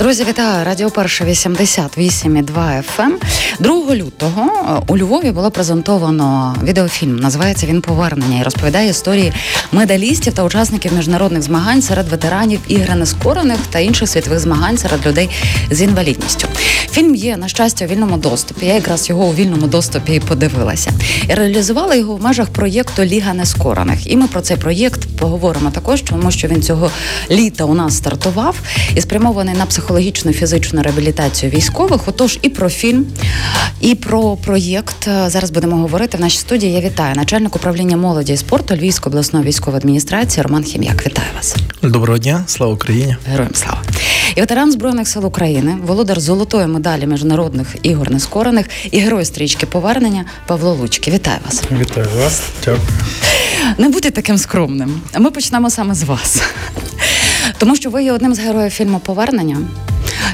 Друзі, 0.00 0.24
вітаю! 0.24 0.64
Радіо 0.64 0.90
Перша 0.90 1.24
88,2 1.24 2.82
FM. 2.96 3.10
2 3.58 3.94
лютого 3.94 4.42
е, 4.42 4.82
у 4.86 4.98
Львові 4.98 5.30
було 5.30 5.50
презентовано 5.50 6.56
відеофільм. 6.64 7.16
Називається 7.16 7.66
він 7.66 7.80
Повернення 7.80 8.40
і 8.40 8.42
розповідає 8.42 8.90
історії 8.90 9.32
медалістів 9.72 10.32
та 10.32 10.44
учасників 10.44 10.92
міжнародних 10.92 11.42
змагань 11.42 11.82
серед 11.82 12.08
ветеранів 12.08 12.60
ігри 12.68 12.94
нескорених 12.94 13.58
та 13.70 13.78
інших 13.78 14.08
світових 14.08 14.40
змагань 14.40 14.78
серед 14.78 15.06
людей 15.06 15.30
з 15.70 15.82
інвалідністю. 15.82 16.48
Фільм 16.90 17.14
є 17.14 17.36
на 17.36 17.48
щастя 17.48 17.84
у 17.84 17.88
вільному 17.88 18.16
доступі. 18.16 18.66
Я 18.66 18.74
якраз 18.74 19.08
його 19.08 19.24
у 19.24 19.34
вільному 19.34 19.66
доступі 19.66 20.14
і 20.14 20.20
подивилася. 20.20 20.90
І 21.28 21.34
реалізувала 21.34 21.94
його 21.94 22.16
в 22.16 22.22
межах 22.22 22.48
проєкту 22.48 23.04
Ліга 23.04 23.34
нескорених. 23.34 24.12
І 24.12 24.16
ми 24.16 24.26
про 24.26 24.40
цей 24.40 24.56
проєкт 24.56 25.00
поговоримо 25.18 25.70
також, 25.70 26.02
тому 26.02 26.30
що 26.30 26.48
він 26.48 26.62
цього 26.62 26.90
літа 27.30 27.64
у 27.64 27.74
нас 27.74 27.96
стартував 27.96 28.56
і 28.94 29.00
спрямований 29.00 29.54
на 29.54 29.66
психологію 29.66 29.89
психологічну 29.90 30.32
фізичну 30.32 30.82
реабілітацію 30.82 31.52
військових. 31.52 32.08
Отож, 32.08 32.38
і 32.42 32.48
про 32.48 32.68
фільм, 32.68 33.06
і 33.80 33.94
про 33.94 34.36
проєкт 34.36 35.08
зараз 35.26 35.50
будемо 35.50 35.76
говорити 35.76 36.16
в 36.16 36.20
нашій 36.20 36.38
студії. 36.38 36.72
Я 36.72 36.80
вітаю 36.80 37.14
начальник 37.14 37.56
управління 37.56 37.96
молоді 37.96 38.32
і 38.32 38.36
спорту 38.36 38.74
Львівської 38.74 39.10
обласної 39.10 39.44
військової 39.44 39.78
адміністрації 39.78 40.42
Роман 40.42 40.64
Хім'як. 40.64 41.06
Вітаю 41.06 41.28
вас. 41.36 41.56
Доброго 41.82 42.18
дня, 42.18 42.44
слава 42.46 42.72
Україні, 42.72 43.16
героям 43.26 43.54
слава 43.54 43.82
і 44.36 44.40
ветеран 44.40 44.72
збройних 44.72 45.08
сил 45.08 45.26
України, 45.26 45.76
володар 45.86 46.20
золотої 46.20 46.66
медалі 46.66 47.06
міжнародних 47.06 47.76
ігор 47.82 48.10
нескорених 48.10 48.66
і 48.90 48.98
герой 48.98 49.24
стрічки 49.24 49.66
повернення 49.66 50.24
Павло 50.46 50.74
Лучки. 50.74 51.10
Вітаю 51.10 51.38
вас. 51.46 51.62
Вітаю 51.80 52.06
вас. 52.18 52.42
Дякую. 52.64 52.82
Не 53.78 53.88
будьте 53.88 54.10
таким 54.10 54.38
скромним. 54.38 55.00
Ми 55.18 55.30
почнемо 55.30 55.70
саме 55.70 55.94
з 55.94 56.02
вас. 56.02 56.42
Тому 57.60 57.76
що 57.76 57.90
ви 57.90 58.04
є 58.04 58.12
одним 58.12 58.34
з 58.34 58.38
героїв 58.38 58.70
фільму 58.70 58.98
Повернення. 58.98 59.56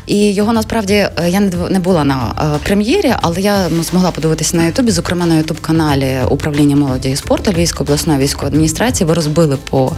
І 0.07 0.35
його 0.35 0.53
насправді 0.53 0.95
е, 0.95 1.11
я 1.29 1.41
не 1.71 1.79
була 1.79 2.05
на 2.05 2.35
е, 2.55 2.59
прем'єрі, 2.65 3.15
але 3.23 3.41
я 3.41 3.69
змогла 3.91 4.11
подивитися 4.11 4.57
на 4.57 4.65
Ютубі, 4.65 4.91
зокрема 4.91 5.27
на 5.27 5.35
Ютуб-каналі 5.35 6.19
управління 6.31 6.77
молоді 6.77 7.11
і 7.11 7.17
спорту 7.17 7.53
Львівської 7.53 7.87
обласної 7.87 8.19
військової 8.19 8.49
адміністрації. 8.49 9.07
Ви 9.07 9.15
розбили 9.15 9.59
по 9.71 9.93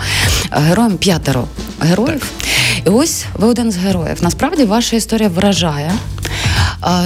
е, 0.53 0.61
героям 0.61 0.97
п'ятеро 0.97 1.45
героїв. 1.81 2.31
І 2.87 2.89
ось 2.91 3.25
ви 3.35 3.49
один 3.49 3.73
з 3.73 3.77
героїв. 3.77 4.17
Насправді 4.21 4.65
ваша 4.65 4.97
історія 4.97 5.29
вражає. 5.29 5.93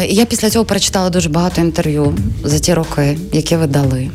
Я 0.08 0.24
після 0.24 0.50
цього 0.50 0.64
перечитала 0.64 1.10
дуже 1.10 1.28
багато 1.28 1.60
інтерв'ю 1.60 2.14
за 2.44 2.58
ті 2.58 2.74
роки, 2.74 3.18
які 3.32 3.56
ви 3.56 3.66
дали. 3.66 4.10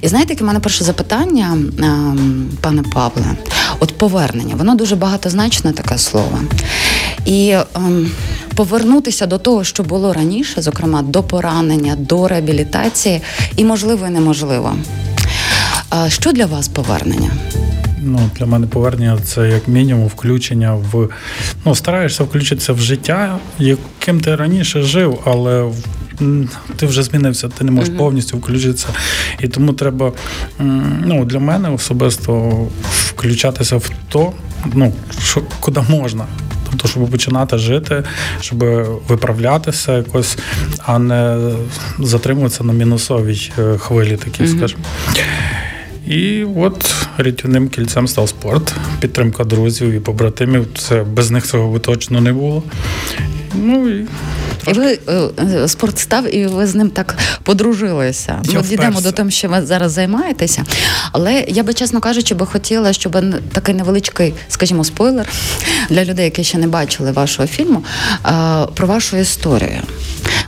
І 0.00 0.08
знаєте, 0.08 0.32
яке 0.32 0.44
в 0.44 0.46
мене 0.46 0.60
перше 0.60 0.84
запитання, 0.84 1.58
ем, 1.78 2.48
пане 2.60 2.82
Павле, 2.82 3.36
от 3.80 3.98
повернення, 3.98 4.54
воно 4.54 4.74
дуже 4.74 4.96
багатозначне 4.96 5.72
таке 5.72 5.98
слово. 5.98 6.40
І 7.24 7.54
ем, 7.74 8.10
повернутися 8.54 9.26
до 9.26 9.38
того, 9.38 9.64
що 9.64 9.82
було 9.82 10.12
раніше, 10.12 10.62
зокрема 10.62 11.02
до 11.02 11.22
поранення, 11.22 11.96
до 11.98 12.28
реабілітації, 12.28 13.20
і 13.56 13.64
можливо, 13.64 14.06
і 14.06 14.10
неможливо. 14.10 14.76
Що 16.08 16.32
для 16.32 16.46
вас 16.46 16.68
повернення? 16.68 17.30
Ну, 18.02 18.30
Для 18.38 18.46
мене 18.46 18.66
повернення 18.66 19.18
це 19.24 19.48
як 19.48 19.68
мінімум 19.68 20.06
включення 20.06 20.74
в 20.74 21.08
ну, 21.64 21.74
стараєшся 21.74 22.24
включитися 22.24 22.72
в 22.72 22.78
життя, 22.78 23.38
яким 23.58 24.20
ти 24.20 24.36
раніше 24.36 24.82
жив, 24.82 25.18
але 25.24 25.72
ти 26.76 26.86
вже 26.86 27.02
змінився, 27.02 27.48
ти 27.48 27.64
не 27.64 27.70
можеш 27.70 27.94
uh-huh. 27.94 27.98
повністю 27.98 28.38
включитися. 28.38 28.88
І 29.40 29.48
тому 29.48 29.72
треба 29.72 30.12
ну, 31.04 31.24
для 31.24 31.38
мене 31.38 31.70
особисто 31.70 32.50
включатися 32.90 33.76
в 33.76 33.90
то, 34.08 34.32
ну, 34.74 34.92
що 35.22 35.42
куди 35.60 35.80
можна. 35.88 36.26
Тобто, 36.70 36.88
щоб 36.88 37.10
починати 37.10 37.58
жити, 37.58 38.02
щоб 38.40 38.58
виправлятися 39.08 39.96
якось, 39.96 40.38
а 40.84 40.98
не 40.98 41.50
затримуватися 41.98 42.64
на 42.64 42.72
мінусовій 42.72 43.52
е, 43.58 43.78
хвилі, 43.78 44.16
такі, 44.16 44.42
mm-hmm. 44.42 44.56
скажімо. 44.56 44.82
І 46.06 46.44
от 46.56 46.94
рятівним 47.18 47.68
кільцем 47.68 48.08
став 48.08 48.28
спорт, 48.28 48.74
підтримка 49.00 49.44
друзів 49.44 49.92
і 49.92 50.00
побратимів. 50.00 50.66
Це 50.78 51.02
без 51.02 51.30
них 51.30 51.46
цього 51.46 51.72
би 51.72 51.78
точно 51.78 52.20
не 52.20 52.32
було. 52.32 52.62
Ну 53.54 53.88
і 53.88 54.06
і 54.68 54.72
ви 54.72 54.98
е, 55.08 55.12
е, 55.38 55.68
спорт 55.68 55.98
став, 55.98 56.34
і 56.34 56.46
ви 56.46 56.66
з 56.66 56.74
ним 56.74 56.90
так 56.90 57.14
подружилися. 57.42 58.42
Ми 58.54 58.62
дійдемо 58.62 59.00
до 59.00 59.12
того, 59.12 59.30
що 59.30 59.48
ви 59.48 59.62
зараз 59.62 59.92
займаєтеся. 59.92 60.64
Але 61.12 61.44
я 61.48 61.62
би, 61.62 61.74
чесно 61.74 62.00
кажучи, 62.00 62.34
би 62.34 62.46
хотіла, 62.46 62.92
щоб 62.92 63.16
такий 63.52 63.74
невеличкий, 63.74 64.34
скажімо, 64.48 64.84
спойлер 64.84 65.28
для 65.90 66.04
людей, 66.04 66.24
які 66.24 66.44
ще 66.44 66.58
не 66.58 66.66
бачили 66.66 67.12
вашого 67.12 67.48
фільму, 67.48 67.84
е, 68.26 68.30
про 68.74 68.86
вашу 68.86 69.16
історію. 69.16 69.80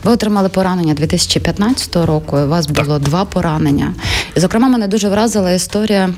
Ви 0.05 0.13
отримали 0.13 0.49
поранення 0.49 0.95
2015 0.95 1.97
року. 1.97 2.39
У 2.39 2.49
вас 2.49 2.67
було 2.67 2.99
так. 2.99 3.03
два 3.03 3.25
поранення. 3.25 3.95
І, 4.37 4.41
зокрема, 4.41 4.69
мене 4.69 4.89
дуже 4.89 5.09
вразила 5.09 5.51
історія. 5.51 6.11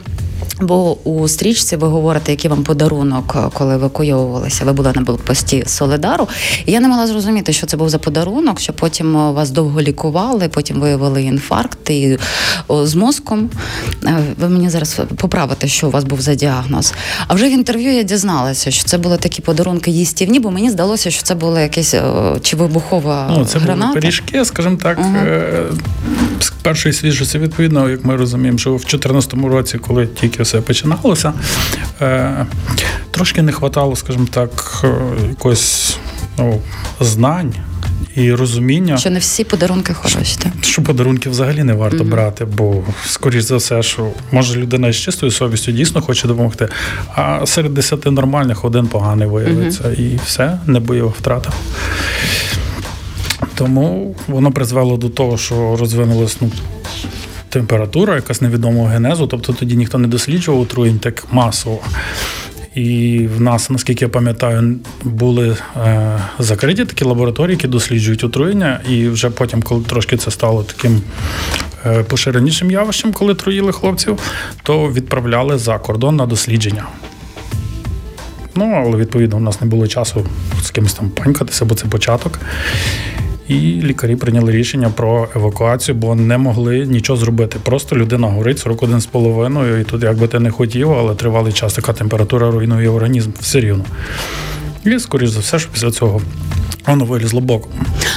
Бо 0.61 0.97
у 1.05 1.29
стрічці 1.29 1.77
ви 1.77 1.89
говорите, 1.89 2.33
який 2.33 2.51
вам 2.51 2.65
подарунок, 2.65 3.51
коли 3.53 3.75
евакуйовувалися. 3.75 4.65
Ви 4.65 4.73
були 4.73 4.93
на 4.95 5.03
блокпості 5.03 5.63
Солидару. 5.67 6.29
І 6.67 6.73
я 6.73 6.81
не 6.81 6.89
могла 6.89 7.07
зрозуміти, 7.07 7.53
що 7.53 7.67
це 7.67 7.77
був 7.77 7.89
за 7.89 7.99
подарунок, 7.99 8.61
що 8.61 8.73
потім 8.73 9.13
вас 9.13 9.51
довго 9.51 9.83
лікували, 9.83 10.49
потім 10.49 10.81
виявили 10.81 11.23
інфаркт 11.23 11.91
і 11.91 12.19
з 12.69 12.95
мозком. 12.95 13.51
Е, 14.05 14.25
ви 14.41 14.49
мені 14.49 14.71
зараз 14.71 15.01
поправите, 15.17 15.69
що 15.69 15.89
у 15.89 15.91
вас 15.91 16.05
був 16.05 16.21
за 16.21 16.35
діагноз. 16.35 16.95
А 17.29 17.35
вже 17.35 17.49
в 17.49 17.53
інтерв'ю 17.53 17.93
я 17.93 18.03
дізналася, 18.03 18.71
що 18.71 18.85
це 18.85 18.99
були 18.99 19.17
такі 19.17 19.43
подарунки 19.43 19.91
їстівні, 19.91 20.41
бо 20.41 20.51
мені 20.51 20.71
здалося, 20.71 21.11
що 21.11 21.23
це 21.23 21.35
було 21.35 21.59
якесь 21.59 21.95
е, 21.95 22.03
чи 22.43 22.57
вибухова 22.57 23.35
ну, 23.39 23.45
це 23.45 23.59
граната. 23.59 23.89
були 23.89 24.01
пиріжки, 24.01 24.45
скажімо 24.45 24.77
так. 24.83 24.99
Uh-huh. 24.99 25.73
Першої 26.63 26.93
свіжості 26.93 27.39
відповідно, 27.39 27.91
як 27.91 28.05
ми 28.05 28.17
розуміємо, 28.17 28.59
що 28.59 28.71
в 28.71 28.81
2014 28.81 29.35
році, 29.35 29.79
коли 29.79 30.07
тільки 30.07 30.43
все 30.51 30.61
починалося. 30.61 31.33
Е, 32.01 32.47
трошки 33.11 33.43
не 33.43 33.53
вистачало, 33.53 33.97
скажімо 33.97 34.27
так, 34.31 34.81
е, 34.85 34.89
якось 35.29 35.99
ну, 36.39 36.61
знань. 37.01 37.55
І 38.15 38.33
розуміння, 38.33 38.99
що 38.99 39.11
не 39.11 39.19
всі 39.19 39.45
подарунки 39.45 39.95
хороші. 39.95 40.37
так? 40.43 40.53
Що 40.61 40.83
подарунки 40.83 41.31
взагалі 41.31 41.65
не 41.65 41.73
варто 41.73 41.97
mm-hmm. 41.97 42.11
брати, 42.11 42.45
бо, 42.45 42.83
скоріш 43.07 43.43
за 43.43 43.57
все, 43.57 43.83
що 43.83 44.11
може 44.33 44.59
людина 44.59 44.93
з 44.93 44.97
чистою 44.97 45.33
совістю 45.33 45.73
дійсно 45.73 46.01
хоче 46.01 46.29
допомогти, 46.29 46.69
а 47.15 47.47
серед 47.47 47.75
десяти 47.75 48.11
нормальних 48.11 48.65
один 48.65 48.87
поганий 48.87 49.29
виявиться. 49.29 49.85
Mm-hmm. 49.85 50.01
І 50.01 50.21
все, 50.27 50.59
не 50.67 50.81
бойова 50.81 51.13
втрата. 51.19 51.53
Тому 53.55 54.17
воно 54.29 54.53
призвело 54.53 54.97
до 54.97 55.09
того, 55.09 55.39
що 55.39 55.77
розвинулось 55.77 56.37
ну, 56.41 56.51
температура, 57.51 58.15
якась 58.15 58.41
невідомого 58.41 58.87
генезу, 58.87 59.27
тобто 59.27 59.53
тоді 59.53 59.77
ніхто 59.77 59.99
не 59.99 60.09
досліджував 60.09 60.61
отруєнь 60.61 60.99
так 60.99 61.25
масово. 61.33 61.81
І 62.75 63.19
в 63.37 63.41
нас, 63.41 63.71
наскільки 63.71 64.05
я 64.05 64.09
пам'ятаю, 64.09 64.77
були 65.05 65.57
е, 65.77 66.19
закриті 66.39 66.85
такі 66.85 67.05
лабораторії, 67.05 67.55
які 67.55 67.69
досліджують 67.69 68.25
отруєння, 68.25 68.81
і 68.89 69.09
вже 69.09 69.31
потім, 69.31 69.63
коли 69.63 69.85
трошки 69.85 70.17
це 70.17 70.31
стало 70.31 70.63
таким 70.63 71.03
е, 71.87 72.03
поширенішим 72.03 72.71
явищем, 72.71 73.13
коли 73.13 73.35
труїли 73.35 73.73
хлопців, 73.73 74.19
то 74.63 74.93
відправляли 74.93 75.59
за 75.59 75.79
кордон 75.79 76.17
на 76.17 76.27
дослідження. 76.27 76.87
Ну, 78.55 78.83
але 78.87 78.97
відповідно 78.97 79.37
у 79.37 79.41
нас 79.41 79.61
не 79.61 79.67
було 79.67 79.87
часу 79.87 80.27
з 80.63 80.71
кимось 80.71 80.95
там 80.95 81.11
панькатися, 81.11 81.65
бо 81.65 81.75
це 81.75 81.87
початок. 81.87 82.39
І 83.51 83.83
лікарі 83.83 84.17
прийняли 84.17 84.53
рішення 84.53 84.91
про 84.97 85.29
евакуацію, 85.35 85.95
бо 85.95 86.15
не 86.15 86.39
могли 86.39 86.87
нічого 86.87 87.17
зробити. 87.17 87.59
Просто 87.63 87.97
людина 87.97 88.27
горить 88.27 88.67
41,5, 88.67 89.81
і 89.81 89.85
тут, 89.85 90.03
як 90.03 90.19
би 90.19 90.29
ти 90.29 90.41
не 90.41 90.51
хотів, 90.51 90.93
але 90.93 91.15
тривалий 91.15 91.53
час 91.53 91.75
така 91.75 91.93
температура 91.93 92.51
руйнує 92.51 92.89
організм 92.89 93.31
все 93.41 93.61
рівно. 93.61 93.85
І, 94.85 94.99
скоріш 94.99 95.31
за 95.31 95.41
все, 95.41 95.59
що 95.59 95.71
після 95.73 95.91
цього 95.91 96.21
воно 96.87 97.05
вилізло 97.05 97.41
боком. 97.41 97.73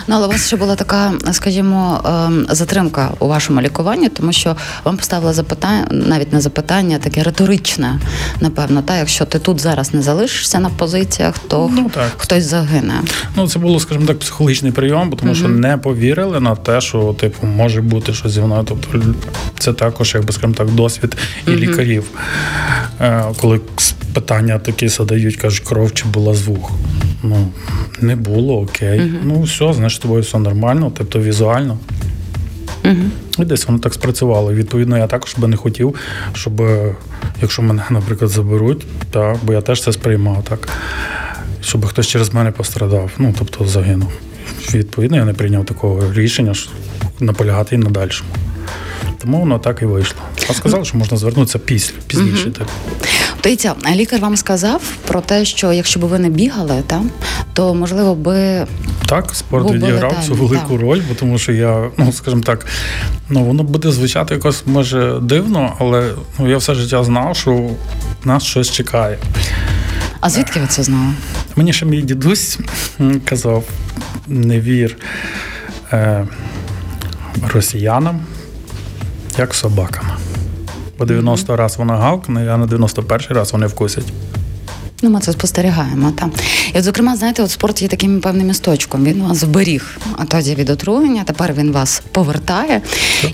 Ну, 0.08 0.16
але 0.16 0.28
у 0.28 0.30
вас 0.30 0.48
ще 0.48 0.58
була 0.58 0.76
така, 0.76 1.14
скажімо, 1.32 2.02
ем, 2.06 2.46
затримка 2.50 3.12
у 3.20 3.28
вашому 3.28 3.62
лікуванні, 3.62 4.10
тому 4.10 4.34
що 4.34 4.56
вам 4.84 4.98
поставили 4.98 5.34
запитання, 5.34 5.88
навіть 5.92 6.34
не 6.34 6.42
запитання, 6.42 6.98
таке 6.98 7.24
риторичне, 7.24 8.00
напевно. 8.40 8.82
Та 8.82 8.98
якщо 8.98 9.26
ти 9.26 9.40
тут 9.40 9.62
зараз 9.62 9.94
не 9.94 10.02
залишишся 10.02 10.60
на 10.60 10.70
позиціях, 10.70 11.40
то 11.40 11.72
ну, 11.74 11.92
так. 11.94 12.12
хтось 12.18 12.44
загине. 12.44 12.94
Ну 13.36 13.48
це 13.48 13.60
було, 13.60 13.80
скажімо 13.80 14.06
так, 14.06 14.20
психологічний 14.20 14.72
прийом, 14.72 15.10
тому 15.10 15.32
угу. 15.32 15.40
що 15.40 15.48
не 15.48 15.78
повірили 15.78 16.40
на 16.40 16.56
те, 16.56 16.82
що 16.82 17.16
типу 17.20 17.48
може 17.48 17.82
бути 17.82 18.14
щось 18.14 18.32
зі 18.32 18.42
мною. 18.42 18.64
Тобто 18.68 19.00
це 19.60 19.74
також, 19.74 20.16
якби 20.16 20.34
скажімо 20.34 20.54
так, 20.54 20.70
досвід 20.70 21.18
і 21.48 21.50
угу. 21.50 21.60
лікарів. 21.60 22.06
Е, 23.02 23.24
коли 23.42 23.60
питання 24.14 24.60
такі 24.60 24.88
задають, 24.88 25.36
кажуть, 25.36 25.64
кров 25.68 25.94
чи 25.94 26.06
була 26.06 26.34
звук. 26.34 26.72
Ну 27.24 27.48
не 28.02 28.16
було 28.16 28.62
окей. 28.62 29.00
Угу. 29.00 29.18
Ну 29.24 29.42
все, 29.42 29.74
значить, 29.74 30.02
тобою 30.02 30.22
все 30.22 30.40
нормально, 30.40 30.92
тобто 30.98 31.20
візуально. 31.20 31.78
Угу. 32.86 32.96
І 33.40 33.46
десь 33.46 33.68
воно 33.68 33.80
так 33.80 33.94
спрацювало. 33.94 34.54
Відповідно, 34.54 34.98
я 34.98 35.08
також 35.08 35.36
би 35.38 35.48
не 35.48 35.58
хотів, 35.58 35.96
щоб 36.34 36.62
якщо 37.42 37.62
мене, 37.62 37.84
наприклад, 37.90 38.32
заберуть, 38.32 38.86
так, 39.12 39.38
бо 39.44 39.54
я 39.54 39.62
теж 39.62 39.84
це 39.84 39.94
сприймав 39.94 40.44
так, 40.50 40.70
щоб 41.62 41.86
хтось 41.86 42.08
через 42.08 42.34
мене 42.34 42.52
пострадав, 42.52 43.12
ну 43.18 43.36
тобто 43.40 43.66
загинув. 43.68 44.12
Відповідно, 44.74 45.18
я 45.18 45.26
не 45.26 45.34
прийняв 45.34 45.66
такого 45.66 46.14
рішення, 46.14 46.54
що 46.54 46.72
наполягати 47.20 47.76
і 47.76 47.78
на 47.78 47.90
дальшому. 47.90 48.30
Тому 49.22 49.40
воно 49.40 49.60
так 49.60 49.82
і 49.82 49.86
вийшло. 49.86 50.22
А 50.50 50.54
сказали, 50.54 50.86
що 50.86 50.98
можна 50.98 51.18
звернутися 51.18 51.60
після, 51.60 51.96
пізніше. 52.08 52.52
Угу. 52.60 52.70
Дивіться, 53.44 53.76
лікар 53.96 54.20
вам 54.20 54.38
сказав 54.38 54.82
про 55.08 55.22
те, 55.22 55.46
що 55.46 55.74
якщо 55.74 56.00
б 56.00 56.04
ви 56.04 56.20
не 56.20 56.30
бігали, 56.30 56.84
та, 56.88 57.02
то 57.54 57.74
можливо 57.74 58.16
би. 58.16 58.68
Так, 59.06 59.36
спорт 59.36 59.72
відіграв 59.72 60.16
цю 60.26 60.34
велику 60.34 60.78
роль, 60.78 61.02
бо 61.10 61.16
тому 61.16 61.38
що 61.38 61.52
я, 61.52 61.92
ну 61.98 62.12
скажімо 62.12 62.42
так, 62.42 62.66
ну 63.30 63.44
воно 63.44 63.64
буде 63.64 63.92
звучати 63.92 64.34
якось 64.34 64.64
може 64.66 65.20
дивно, 65.22 65.78
але 65.80 66.12
ну, 66.40 66.50
я 66.50 66.58
все 66.58 66.74
життя 66.74 67.04
знав, 67.04 67.36
що 67.36 67.70
нас 68.24 68.44
щось 68.44 68.72
чекає. 68.72 69.18
А 70.20 70.30
звідки 70.30 70.60
ви 70.60 70.68
це 70.68 70.84
знали? 70.84 71.14
Мені 71.56 71.74
ще 71.74 71.86
мій 71.86 72.02
дідусь 72.02 72.60
казав: 73.26 73.64
не 74.28 74.60
вір 74.60 74.98
е, 75.94 76.28
росіянам, 77.54 78.22
як 79.38 79.54
собакам. 79.54 80.06
По 80.98 81.06
90 81.06 81.54
mm-hmm. 81.54 81.56
раз 81.56 81.78
вона 81.78 81.98
гавкне, 81.98 82.54
а 82.54 82.58
на 82.58 82.66
91 82.66 83.28
раз 83.30 83.54
вони 83.54 83.68
вкусять. 83.68 84.06
Ну, 85.04 85.10
ми 85.10 85.20
це 85.20 85.32
спостерігаємо. 85.32 86.12
Та. 86.12 86.30
І, 86.74 86.78
от, 86.78 86.84
зокрема, 86.84 87.16
знаєте, 87.16 87.44
от 87.44 87.52
спорт 87.52 87.82
є 87.82 87.88
таким 87.88 88.22
певним 88.22 88.48
місточком. 88.48 89.04
Він 89.04 89.24
вас 89.24 89.38
зберіг 89.38 89.98
тоді 90.28 90.56
від 90.56 90.70
отруєння, 90.70 91.24
тепер 91.24 91.54
він 91.54 91.72
вас 91.72 92.04
повертає. 92.12 92.82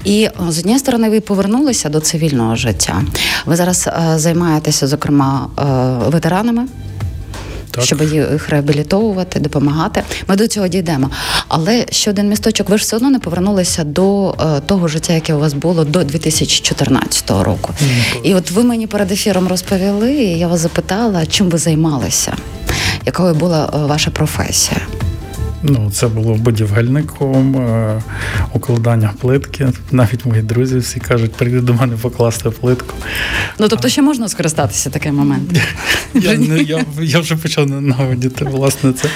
І 0.06 0.30
з 0.50 0.60
однієї 0.60 0.80
сторони, 0.80 1.10
ви 1.10 1.20
повернулися 1.20 1.90
до 1.90 2.00
цивільного 2.00 2.56
життя. 2.56 3.02
Ви 3.46 3.56
зараз 3.56 3.88
е, 3.88 4.20
займаєтеся, 4.20 4.88
зокрема, 4.88 5.48
е, 5.60 6.10
ветеранами 6.10 6.66
так. 7.72 7.84
щоб 7.84 8.02
їх 8.02 8.50
реабілітовувати, 8.50 9.40
допомагати. 9.40 10.04
Ми 10.28 10.36
до 10.36 10.48
цього 10.48 10.68
дійдемо. 10.68 11.10
Але 11.48 11.86
ще 11.92 12.10
один 12.10 12.30
місточок, 12.30 12.70
ви 12.70 12.78
ж 12.78 12.84
все 12.84 12.96
одно 12.96 13.10
не 13.10 13.20
повернулися 13.20 13.84
до 13.84 14.30
е, 14.32 14.60
того 14.66 14.88
життя, 14.88 15.14
яке 15.14 15.34
у 15.34 15.40
вас 15.40 15.54
було 15.54 15.84
до 15.84 16.04
2014 16.04 17.30
року. 17.30 17.74
Mm-hmm. 17.84 18.22
І 18.24 18.36
от 18.36 18.52
ви 18.52 18.64
мені 18.64 18.88
перед 18.88 19.12
ефіром 19.12 19.48
розповіли, 19.48 20.14
і 20.14 20.40
я 20.40 20.48
вас 20.48 20.60
запитала, 20.60 21.26
чим 21.26 21.50
ви 21.50 21.58
займалися, 21.58 22.34
якою 23.06 23.34
була 23.34 23.70
е, 23.74 23.78
ваша 23.78 24.12
професія. 24.12 24.82
Ну, 25.64 25.92
це 25.92 26.08
було 26.08 26.34
будівельником, 26.34 27.58
е, 27.58 28.02
укладання 28.54 29.14
плитки. 29.22 29.68
Навіть 29.92 30.26
мої 30.26 30.42
друзі 30.42 30.78
всі 30.78 31.00
кажуть, 31.00 31.32
прийди 31.32 31.62
до 31.62 31.74
мене 31.74 31.98
покласти 32.02 32.50
плитку. 32.50 32.94
Ну 33.60 33.68
тобто, 33.68 33.90
ще 33.90 34.02
можна 34.02 34.28
скористатися 34.28 34.90
таким 34.90 35.16
моментом? 35.16 35.58
Я 36.14 36.34
я, 36.62 36.86
я 37.02 37.20
вже 37.20 37.36
почав 37.36 37.70
ненавидіти, 37.70 38.46
власне, 38.46 38.94
це. 38.94 39.10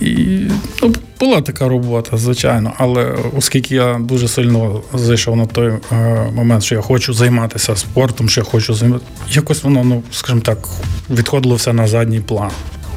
І 0.00 0.40
ну, 0.82 0.94
була 1.20 1.40
така 1.40 1.68
робота, 1.68 2.16
звичайно, 2.16 2.72
але 2.76 3.14
оскільки 3.36 3.74
я 3.74 3.98
дуже 4.00 4.28
сильно 4.28 4.82
зайшов 4.94 5.36
на 5.36 5.46
той 5.46 5.72
е, 5.92 6.30
момент, 6.34 6.62
що 6.64 6.74
я 6.74 6.80
хочу 6.80 7.14
займатися 7.14 7.76
спортом, 7.76 8.28
що 8.28 8.40
я 8.40 8.44
хочу 8.44 8.74
займатися, 8.74 9.10
якось 9.30 9.62
воно, 9.62 9.84
ну 9.84 10.02
скажімо 10.12 10.40
так, 10.40 10.68
відходило 11.10 11.54
все 11.54 11.72
на 11.72 11.86
задній 11.86 12.20
план. 12.20 12.50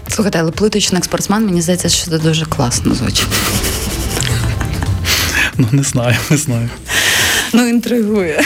Слухайте, 0.09 0.39
але 0.39 0.51
плиточник 0.51 1.05
спортсмен, 1.05 1.45
мені 1.45 1.61
здається, 1.61 1.89
що 1.89 2.11
це 2.11 2.17
дуже 2.17 2.45
класно 2.45 2.95
звучить. 2.95 3.27
Ну, 5.57 5.67
не 5.71 5.83
знаю, 5.83 6.15
не 6.29 6.37
знаю. 6.37 6.69
Ну, 7.53 7.67
інтригує. 7.67 8.43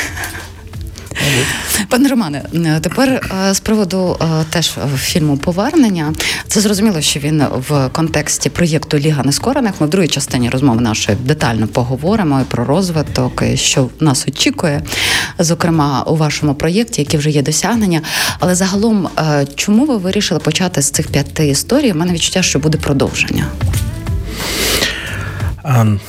Пане 1.90 2.10
Романе, 2.10 2.44
тепер 2.82 3.10
е, 3.10 3.54
з 3.54 3.60
приводу 3.60 4.18
е, 4.22 4.26
теж 4.50 4.74
фільму 4.98 5.38
Повернення. 5.38 6.14
Це 6.48 6.62
зрозуміло, 6.62 7.02
що 7.02 7.20
він 7.20 7.44
в 7.70 7.90
контексті 7.90 8.50
проєкту 8.50 8.98
Ліга 8.98 9.24
Нескорених. 9.24 9.74
Ми 9.80 9.88
в 9.88 9.90
другій 9.90 10.08
частині 10.08 10.50
розмови 10.50 10.82
нашої 10.82 11.18
детально 11.22 11.68
поговоримо 11.68 12.42
і 12.42 12.44
про 12.44 12.66
розвиток, 12.66 13.44
і 13.54 13.58
що 13.58 13.90
нас 14.00 14.28
очікує, 14.28 14.82
зокрема 15.40 16.04
у 16.08 16.16
вашому 16.16 16.56
проєкті, 16.56 17.02
які 17.02 17.18
вже 17.18 17.30
є 17.30 17.42
досягнення. 17.42 18.02
Але 18.40 18.56
загалом, 18.56 19.10
е, 19.20 19.48
чому 19.56 19.86
ви 19.86 19.98
вирішили 19.98 20.40
почати 20.40 20.82
з 20.82 20.92
цих 20.92 21.08
п'яти 21.08 21.48
історій? 21.48 21.92
У 21.92 21.96
мене 21.96 22.14
відчуття, 22.14 22.42
що 22.42 22.60
буде 22.60 22.78
продовження. 22.78 23.46
Um. 25.64 26.00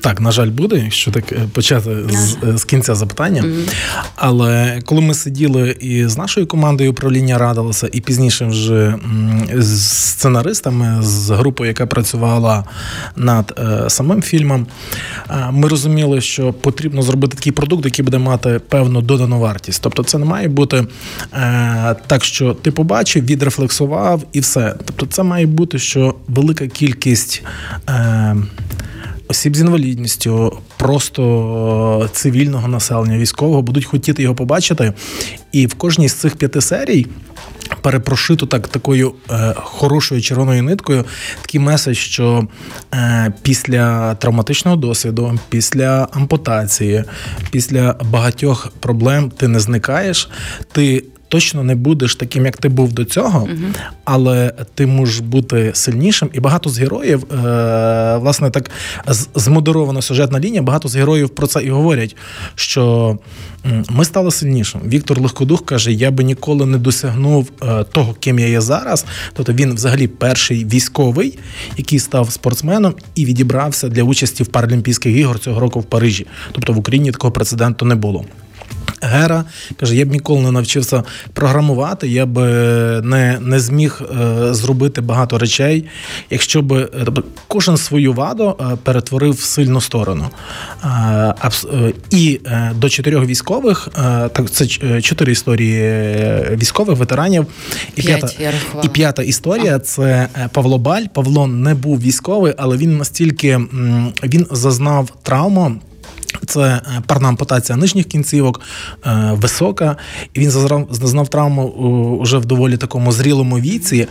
Так, 0.00 0.20
на 0.20 0.30
жаль, 0.30 0.50
буде, 0.50 0.80
якщо 0.84 1.10
так 1.10 1.32
е, 1.32 1.40
почати 1.52 1.96
з, 2.10 2.36
е, 2.48 2.58
з 2.58 2.64
кінця 2.64 2.94
запитання. 2.94 3.44
Але 4.16 4.80
коли 4.84 5.00
ми 5.00 5.14
сиділи 5.14 5.76
і 5.80 6.06
з 6.06 6.16
нашою 6.16 6.46
командою 6.46 6.90
управління 6.90 7.38
радилося, 7.38 7.88
і 7.92 8.00
пізніше 8.00 8.46
вже 8.46 8.94
з 9.54 9.82
сценаристами, 10.18 11.02
з 11.02 11.30
групою, 11.30 11.68
яка 11.68 11.86
працювала 11.86 12.64
над 13.16 13.58
е, 13.58 13.90
самим 13.90 14.22
фільмом, 14.22 14.66
е, 15.30 15.48
ми 15.50 15.68
розуміли, 15.68 16.20
що 16.20 16.52
потрібно 16.52 17.02
зробити 17.02 17.36
такий 17.36 17.52
продукт, 17.52 17.84
який 17.84 18.04
буде 18.04 18.18
мати 18.18 18.60
певну 18.68 19.02
додану 19.02 19.40
вартість. 19.40 19.82
Тобто, 19.82 20.02
це 20.02 20.18
не 20.18 20.24
має 20.24 20.48
бути 20.48 20.86
е, 21.32 21.96
так, 22.06 22.24
що 22.24 22.54
ти 22.54 22.70
побачив, 22.70 23.24
відрефлексував 23.24 24.22
і 24.32 24.40
все. 24.40 24.74
Тобто, 24.84 25.06
це 25.06 25.22
має 25.22 25.46
бути, 25.46 25.78
що 25.78 26.14
велика 26.28 26.66
кількість. 26.66 27.42
Е, 29.28 29.30
осіб 29.30 29.56
з 29.56 29.60
інвалідністю, 29.60 30.58
просто 30.76 32.08
цивільного 32.12 32.68
населення, 32.68 33.18
військового 33.18 33.62
будуть 33.62 33.84
хотіти 33.84 34.22
його 34.22 34.34
побачити. 34.34 34.92
І 35.52 35.66
в 35.66 35.74
кожній 35.74 36.08
з 36.08 36.14
цих 36.14 36.36
п'яти 36.36 36.60
серій. 36.60 37.06
Перепрошито 37.82 38.46
так 38.46 38.68
такою 38.68 39.14
е, 39.30 39.54
хорошою 39.56 40.22
червоною 40.22 40.62
ниткою 40.62 41.04
такий 41.42 41.60
меседж, 41.60 41.96
що 41.96 42.48
е, 42.94 43.32
після 43.42 44.14
травматичного 44.14 44.76
досвіду, 44.76 45.38
після 45.48 46.08
ампутації, 46.12 47.04
після 47.50 47.96
багатьох 48.04 48.72
проблем 48.80 49.30
ти 49.30 49.48
не 49.48 49.60
зникаєш, 49.60 50.28
ти 50.72 51.04
точно 51.28 51.64
не 51.64 51.74
будеш 51.74 52.16
таким, 52.16 52.44
як 52.44 52.56
ти 52.56 52.68
був 52.68 52.92
до 52.92 53.04
цього, 53.04 53.42
угу. 53.42 53.72
але 54.04 54.52
ти 54.74 54.86
можеш 54.86 55.20
бути 55.20 55.70
сильнішим. 55.74 56.30
І 56.32 56.40
багато 56.40 56.70
з 56.70 56.78
героїв, 56.78 57.24
е, 57.32 58.16
власне, 58.16 58.50
так 58.50 58.70
змодерована 59.34 60.02
сюжетна 60.02 60.40
лінія. 60.40 60.62
Багато 60.62 60.88
з 60.88 60.96
героїв 60.96 61.28
про 61.28 61.46
це 61.46 61.62
і 61.62 61.70
говорять, 61.70 62.16
що 62.54 63.18
ми 63.90 64.04
стали 64.04 64.30
сильнішим. 64.30 64.80
Віктор 64.86 65.20
Легкодух 65.20 65.64
каже: 65.64 65.92
я 65.92 66.10
би 66.10 66.24
ніколи 66.24 66.66
не 66.66 66.78
досягнув 66.78 67.50
е, 67.62 67.84
того, 67.84 68.14
ким 68.20 68.38
я 68.38 68.46
є 68.46 68.60
зараз. 68.60 69.04
Тобто 69.32 69.52
він, 69.52 69.74
взагалі, 69.74 70.06
перший 70.06 70.64
військовий, 70.64 71.38
який 71.76 71.98
став 71.98 72.32
спортсменом 72.32 72.94
і 73.14 73.24
відібрався 73.24 73.88
для 73.88 74.02
участі 74.02 74.42
в 74.42 74.46
Паралімпійських 74.46 75.16
ігор 75.16 75.38
цього 75.38 75.60
року 75.60 75.80
в 75.80 75.84
Парижі. 75.84 76.26
Тобто 76.52 76.72
в 76.72 76.78
Україні 76.78 77.12
такого 77.12 77.32
прецеденту 77.32 77.84
не 77.84 77.94
було. 77.94 78.24
Гера 79.02 79.44
каже: 79.76 79.96
я 79.96 80.04
б 80.04 80.10
ніколи 80.10 80.40
не 80.40 80.50
навчився 80.50 81.02
програмувати, 81.32 82.08
я 82.08 82.26
б 82.26 82.38
не 83.02 83.38
не 83.40 83.60
зміг 83.60 84.02
е, 84.02 84.54
зробити 84.54 85.00
багато 85.00 85.38
речей, 85.38 85.84
якщо 86.30 86.62
б 86.62 86.90
тобто, 87.04 87.22
кожен 87.48 87.76
свою 87.76 88.12
ваду 88.12 88.56
е, 88.60 88.64
перетворив 88.82 89.32
в 89.32 89.40
сильну 89.40 89.80
сторону. 89.80 90.28
Е, 90.84 90.88
е, 90.88 91.92
і 92.10 92.40
е, 92.46 92.72
до 92.74 92.88
чотирьох 92.88 93.26
військових, 93.26 93.88
е, 93.88 94.28
так 94.28 94.50
це 94.50 94.66
чотири 95.02 95.32
історії 95.32 95.82
військових 96.50 96.98
ветеранів, 96.98 97.46
і 97.96 98.02
п'ята 98.02 98.28
і 98.82 98.88
п'ята 98.88 99.22
історія 99.22 99.78
це 99.78 100.28
Павло 100.52 100.78
Баль. 100.78 101.04
Павло 101.14 101.46
не 101.46 101.74
був 101.74 102.00
військовий, 102.00 102.54
але 102.56 102.76
він 102.76 102.96
настільки 102.96 103.60
він 104.24 104.46
зазнав 104.50 105.08
травму. 105.22 105.80
Це 106.46 106.60
е, 106.60 106.82
парна 107.06 107.28
ампутація 107.28 107.76
нижніх 107.76 108.06
кінцівок, 108.06 108.60
е, 109.06 109.30
висока, 109.32 109.96
і 110.34 110.40
він 110.40 110.50
зазнав 110.90 111.28
травму 111.28 112.18
вже 112.22 112.38
в 112.38 112.44
доволі 112.44 112.76
такому 112.76 113.12
зрілому 113.12 113.58
віці. 113.58 114.06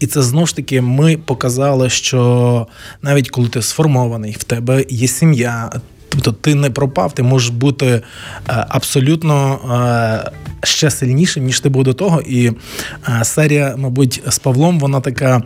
І 0.00 0.06
це 0.06 0.22
знову 0.22 0.46
ж 0.46 0.56
таки 0.56 0.80
ми 0.80 1.16
показали, 1.16 1.90
що 1.90 2.66
навіть 3.02 3.30
коли 3.30 3.48
ти 3.48 3.62
сформований, 3.62 4.36
в 4.40 4.44
тебе 4.44 4.84
є 4.88 5.08
сім'я. 5.08 5.70
Тобто 6.10 6.32
ти 6.32 6.54
не 6.54 6.70
пропав, 6.70 7.12
ти 7.12 7.22
можеш 7.22 7.48
бути 7.48 7.86
е, 7.86 8.02
абсолютно 8.68 9.60
ще 10.62 10.90
сильнішим, 10.90 11.44
ніж 11.44 11.60
ти 11.60 11.68
був 11.68 11.84
до 11.84 11.92
того. 11.92 12.20
І 12.20 12.50
серія, 13.22 13.74
мабуть, 13.78 14.22
з 14.28 14.38
Павлом, 14.38 14.78
вона 14.78 15.00
така 15.00 15.42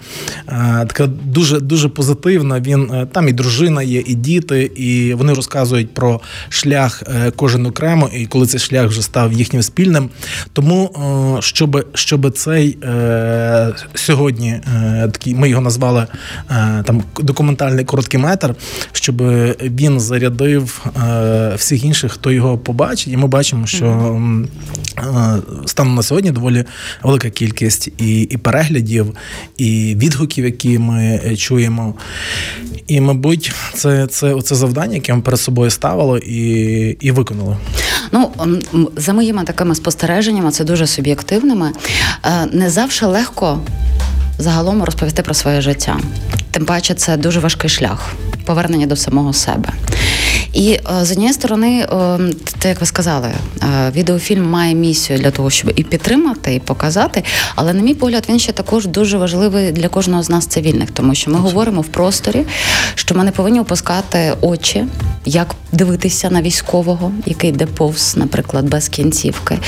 така 0.87 1.07
дуже 1.07 1.61
дуже 1.61 1.89
позитивна. 1.89 2.61
Він 2.61 3.07
там 3.13 3.29
і 3.29 3.33
дружина 3.33 3.83
є, 3.83 4.03
і 4.07 4.15
діти, 4.15 4.63
і 4.77 5.15
вони 5.15 5.35
розказують 5.35 5.95
про 5.95 6.21
шлях 6.49 7.03
е, 7.07 7.33
кожен 7.37 7.67
окремо, 7.67 8.11
і 8.15 8.27
коли 8.27 8.47
цей 8.47 8.61
шлях 8.61 8.89
вже 8.89 9.03
став 9.03 9.33
їхнім 9.33 9.63
спільним. 9.63 10.11
Тому 10.53 10.91
щоб 11.41 11.87
щоб 11.95 12.31
цей 12.31 12.79
е, 12.83 13.73
сьогодні 13.95 14.49
е, 14.49 15.09
такий, 15.13 15.35
ми 15.35 15.49
його 15.49 15.63
назвали 15.63 16.07
там 16.85 17.03
документальний 17.21 17.85
короткий 17.85 18.21
метр, 18.21 18.55
щоб 18.93 19.23
він 19.61 20.01
зарядив 20.01 20.54
вплив 20.59 20.87
е, 21.05 21.55
всіх 21.57 21.85
інших, 21.85 22.13
хто 22.13 22.33
його 22.33 22.59
побачить, 22.59 23.13
і 23.13 23.17
ми 23.17 23.27
бачимо, 23.27 23.67
що 23.67 23.87
mm-hmm. 23.87 24.47
станом 25.67 25.95
на 25.95 26.03
сьогодні 26.03 26.31
доволі 26.31 26.65
велика 27.03 27.31
кількість 27.31 27.89
і 27.99 28.21
і 28.21 28.37
переглядів, 28.37 29.07
і 29.57 29.97
відгуків, 29.99 30.45
які 30.45 30.79
ми 30.79 31.21
чуємо. 31.37 31.95
І, 32.87 33.01
мабуть, 33.01 33.53
це 33.75 34.07
це 34.07 34.35
оце 34.35 34.55
завдання, 34.55 34.95
яке 34.95 35.15
ми 35.15 35.21
перед 35.21 35.41
собою 35.41 35.71
ставили 35.71 36.19
і 36.19 36.41
і 37.01 37.11
виконали. 37.11 37.57
Ну 38.13 38.31
за 38.97 39.13
моїми 39.13 39.45
такими 39.45 39.75
спостереженнями, 39.75 40.51
це 40.51 40.65
дуже 40.65 40.87
суб'єктивними. 40.87 41.73
Не 42.53 42.71
завжди 42.71 43.07
легко 43.07 43.61
загалом 44.39 44.85
розповісти 44.85 45.23
про 45.23 45.35
своє 45.35 45.61
життя. 45.61 45.99
Тим 46.51 46.65
паче, 46.65 46.95
це 46.95 47.17
дуже 47.17 47.41
важкий 47.41 47.71
шлях 47.71 48.15
повернення 48.45 48.87
до 48.87 48.97
самого 48.97 49.33
себе. 49.33 49.69
І 50.55 50.71
е, 50.71 51.05
з 51.05 51.13
однієї 51.13 51.35
сторони, 51.35 51.87
е, 51.93 52.19
те, 52.59 52.69
як 52.69 52.81
ви 52.81 52.87
сказали, 52.87 53.29
е, 53.29 53.91
відеофільм 53.91 54.51
має 54.51 54.75
місію 54.75 55.19
для 55.19 55.31
того, 55.31 55.51
щоб 55.51 55.73
і 55.77 55.83
підтримати, 55.83 56.55
і 56.55 56.61
показати. 56.61 57.25
Але, 57.55 57.73
на 57.73 57.83
мій 57.83 57.95
погляд, 57.95 58.25
він 58.29 58.39
ще 58.39 58.53
також 58.53 58.87
дуже 58.87 59.19
важливий 59.19 59.73
для 59.73 59.89
кожного 59.89 60.23
з 60.23 60.31
нас 60.31 60.47
цивільних, 60.47 60.91
тому 60.91 61.15
що 61.15 61.31
ми 61.31 61.37
Абсолютно. 61.37 61.51
говоримо 61.51 61.81
в 61.81 61.87
просторі, 61.87 62.47
що 62.95 63.15
ми 63.15 63.25
не 63.25 63.31
повинні 63.31 63.61
опускати 63.61 64.33
очі, 64.41 64.85
як 65.25 65.55
дивитися 65.73 66.31
на 66.31 66.43
військового, 66.43 67.13
який 67.27 67.51
йде 67.51 67.67
повз, 67.67 68.15
наприклад, 68.17 68.69
без 68.69 68.89
кінцівки, 68.89 69.59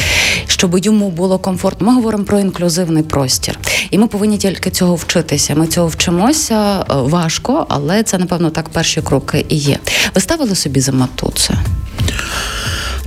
щоб 0.47 0.78
йому 0.78 1.11
було 1.11 1.38
комфортно. 1.38 1.87
Ми 1.87 1.95
говоримо 1.95 2.25
про 2.25 2.40
інклюзивний 2.40 3.02
простір, 3.02 3.59
і 3.90 3.99
ми 3.99 4.07
повинні 4.07 4.38
тільки 4.38 4.71
цього 4.71 4.95
вчитися. 4.95 5.55
Ми 5.55 5.66
цього 5.66 5.88
вчимося 5.88 6.85
важко, 6.88 7.66
але 7.69 8.02
це 8.02 8.19
напевно 8.19 8.50
так 8.50 8.69
перші 8.69 9.02
кроки 9.02 9.47
і 9.49 9.57
є. 9.57 9.78
Ви 10.14 10.21
ставили 10.21 10.55
собі 10.55 10.75
за 10.80 10.92
мету? 10.92 11.33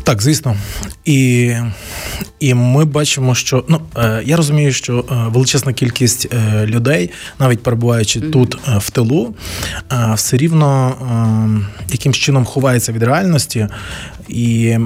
Так, 0.04 0.22
звісно. 0.22 0.56
І 1.06 1.54
і 2.40 2.54
ми 2.54 2.86
бачимо, 2.86 3.36
що 3.36 3.64
ну 3.68 3.82
е, 3.98 4.22
я 4.26 4.38
розумію, 4.38 4.74
що 4.74 5.06
е, 5.12 5.16
величезна 5.28 5.74
кількість 5.74 6.28
е, 6.34 6.66
людей, 6.66 7.12
навіть 7.40 7.64
перебуваючи 7.64 8.20
mm-hmm. 8.20 8.32
тут 8.32 8.58
в 8.78 8.90
тилу, 8.90 9.36
все 10.14 10.38
рівно 10.38 10.96
якимсь 11.92 12.18
чином 12.18 12.46
ховається 12.46 12.92
від 12.92 13.04
реальності. 13.04 13.68
І 14.30 14.78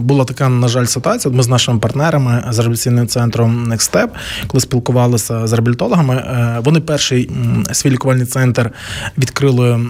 була 0.00 0.24
така, 0.24 0.48
на 0.48 0.68
жаль, 0.68 0.84
ситуація. 0.84 1.34
Ми 1.34 1.42
з 1.42 1.48
нашими 1.48 1.78
партнерами 1.78 2.44
з 2.50 2.58
реабілітаційним 2.58 3.06
центром 3.06 3.72
Step, 3.72 4.08
коли 4.46 4.60
спілкувалися 4.60 5.46
з 5.46 5.52
реабілітологами, 5.52 6.24
вони 6.64 6.80
перший 6.80 7.30
свій 7.72 7.90
лікувальний 7.90 8.26
центр 8.26 8.70
відкрили 9.18 9.80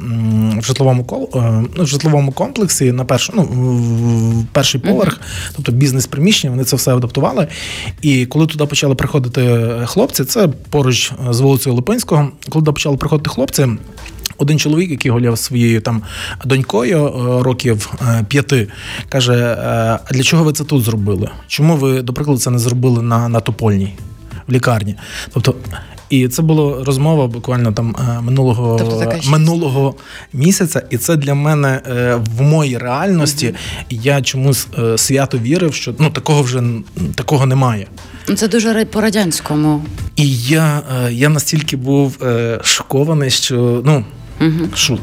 в 0.58 0.64
житловому 0.64 1.06
ну, 1.76 1.84
в 1.84 1.86
житловому 1.86 2.32
комплексі 2.32 2.92
на 2.92 3.04
першу, 3.04 3.32
ну, 3.36 3.42
в 3.42 4.46
перший 4.52 4.80
поверх, 4.80 5.20
тобто 5.56 5.72
бізнес-приміщення. 5.72 6.50
Вони 6.50 6.64
це 6.64 6.76
все 6.76 6.94
адаптували. 6.96 7.48
І 8.02 8.26
коли 8.26 8.46
туди 8.46 8.66
почали 8.66 8.94
приходити 8.94 9.70
хлопці, 9.84 10.24
це 10.24 10.48
поруч 10.70 11.12
з 11.30 11.40
вулицею 11.40 11.76
Липинського, 11.76 12.28
коли 12.48 12.64
туди 12.64 12.72
почали 12.72 12.96
приходити 12.96 13.30
хлопці. 13.30 13.68
Один 14.42 14.58
чоловік, 14.58 14.90
який 14.90 15.10
гуляв 15.10 15.38
своєю 15.38 15.80
там 15.80 16.02
донькою 16.44 17.06
е, 17.06 17.42
років 17.42 17.92
е, 18.02 18.24
п'яти, 18.28 18.68
каже: 19.08 19.32
«Е, 19.34 19.56
а 20.04 20.14
для 20.14 20.22
чого 20.22 20.44
ви 20.44 20.52
це 20.52 20.64
тут 20.64 20.82
зробили? 20.84 21.28
Чому 21.46 21.76
ви, 21.76 22.02
до 22.02 22.12
прикладу, 22.12 22.40
це 22.40 22.50
не 22.50 22.58
зробили 22.58 23.02
на 23.02 23.28
на 23.28 23.40
Топольній 23.40 23.94
в 24.46 24.52
лікарні? 24.52 24.94
Тобто 25.32 25.54
і 26.10 26.28
це 26.28 26.42
була 26.42 26.84
розмова 26.84 27.26
буквально 27.26 27.72
там 27.72 27.96
минулого 28.22 28.76
тобто 28.78 29.30
минулого 29.30 29.94
місяця, 30.32 30.82
і 30.90 30.96
це 30.96 31.16
для 31.16 31.34
мене 31.34 31.80
в 32.36 32.42
моїй 32.42 32.78
реальності. 32.78 33.46
Mm-hmm. 33.46 33.98
Я 34.02 34.22
чомусь 34.22 34.66
свято 34.96 35.38
вірив, 35.38 35.74
що 35.74 35.94
ну 35.98 36.10
такого 36.10 36.42
вже 36.42 36.62
такого 37.14 37.46
немає. 37.46 37.86
Це 38.36 38.48
дуже 38.48 38.84
по 38.84 39.00
радянському. 39.00 39.84
І 40.16 40.36
я 40.36 40.82
я 41.10 41.28
настільки 41.28 41.76
був 41.76 42.18
шокований, 42.62 43.30
що 43.30 43.82
ну. 43.84 44.04
Угу. 44.42 44.68
Що 44.74 44.98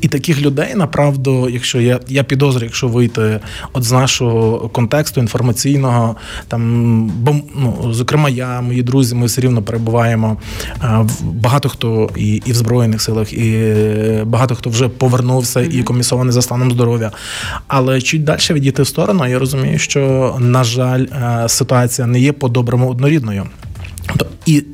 і 0.00 0.08
таких 0.08 0.40
людей, 0.40 0.74
направду, 0.74 1.48
якщо 1.48 1.80
я 1.80 2.00
я 2.08 2.24
підозрюю, 2.24 2.64
якщо 2.64 2.88
вийти 2.88 3.40
от 3.72 3.84
з 3.84 3.92
нашого 3.92 4.68
контексту 4.68 5.20
інформаційного, 5.20 6.16
там 6.48 7.06
бо 7.06 7.36
ну, 7.56 7.92
зокрема, 7.92 8.28
я, 8.28 8.60
мої 8.60 8.82
друзі, 8.82 9.14
ми 9.14 9.26
все 9.26 9.40
рівно 9.40 9.62
перебуваємо. 9.62 10.36
Багато 11.22 11.68
хто 11.68 12.10
і 12.16 12.42
і 12.46 12.52
в 12.52 12.54
Збройних 12.54 13.02
силах, 13.02 13.32
і 13.32 13.74
багато 14.24 14.54
хто 14.54 14.70
вже 14.70 14.88
повернувся 14.88 15.60
і 15.60 15.82
комісований 15.82 16.32
за 16.32 16.42
станом 16.42 16.72
здоров'я. 16.72 17.10
Але 17.66 18.00
чуть 18.00 18.24
далі 18.24 18.40
відійти 18.50 18.82
в 18.82 18.86
сторону, 18.86 19.26
я 19.26 19.38
розумію, 19.38 19.78
що 19.78 20.34
на 20.40 20.64
жаль, 20.64 21.04
е, 21.04 21.48
ситуація 21.48 22.06
не 22.06 22.20
є 22.20 22.32
по-доброму 22.32 22.90
однорідною. 22.90 23.46
І 24.46 24.64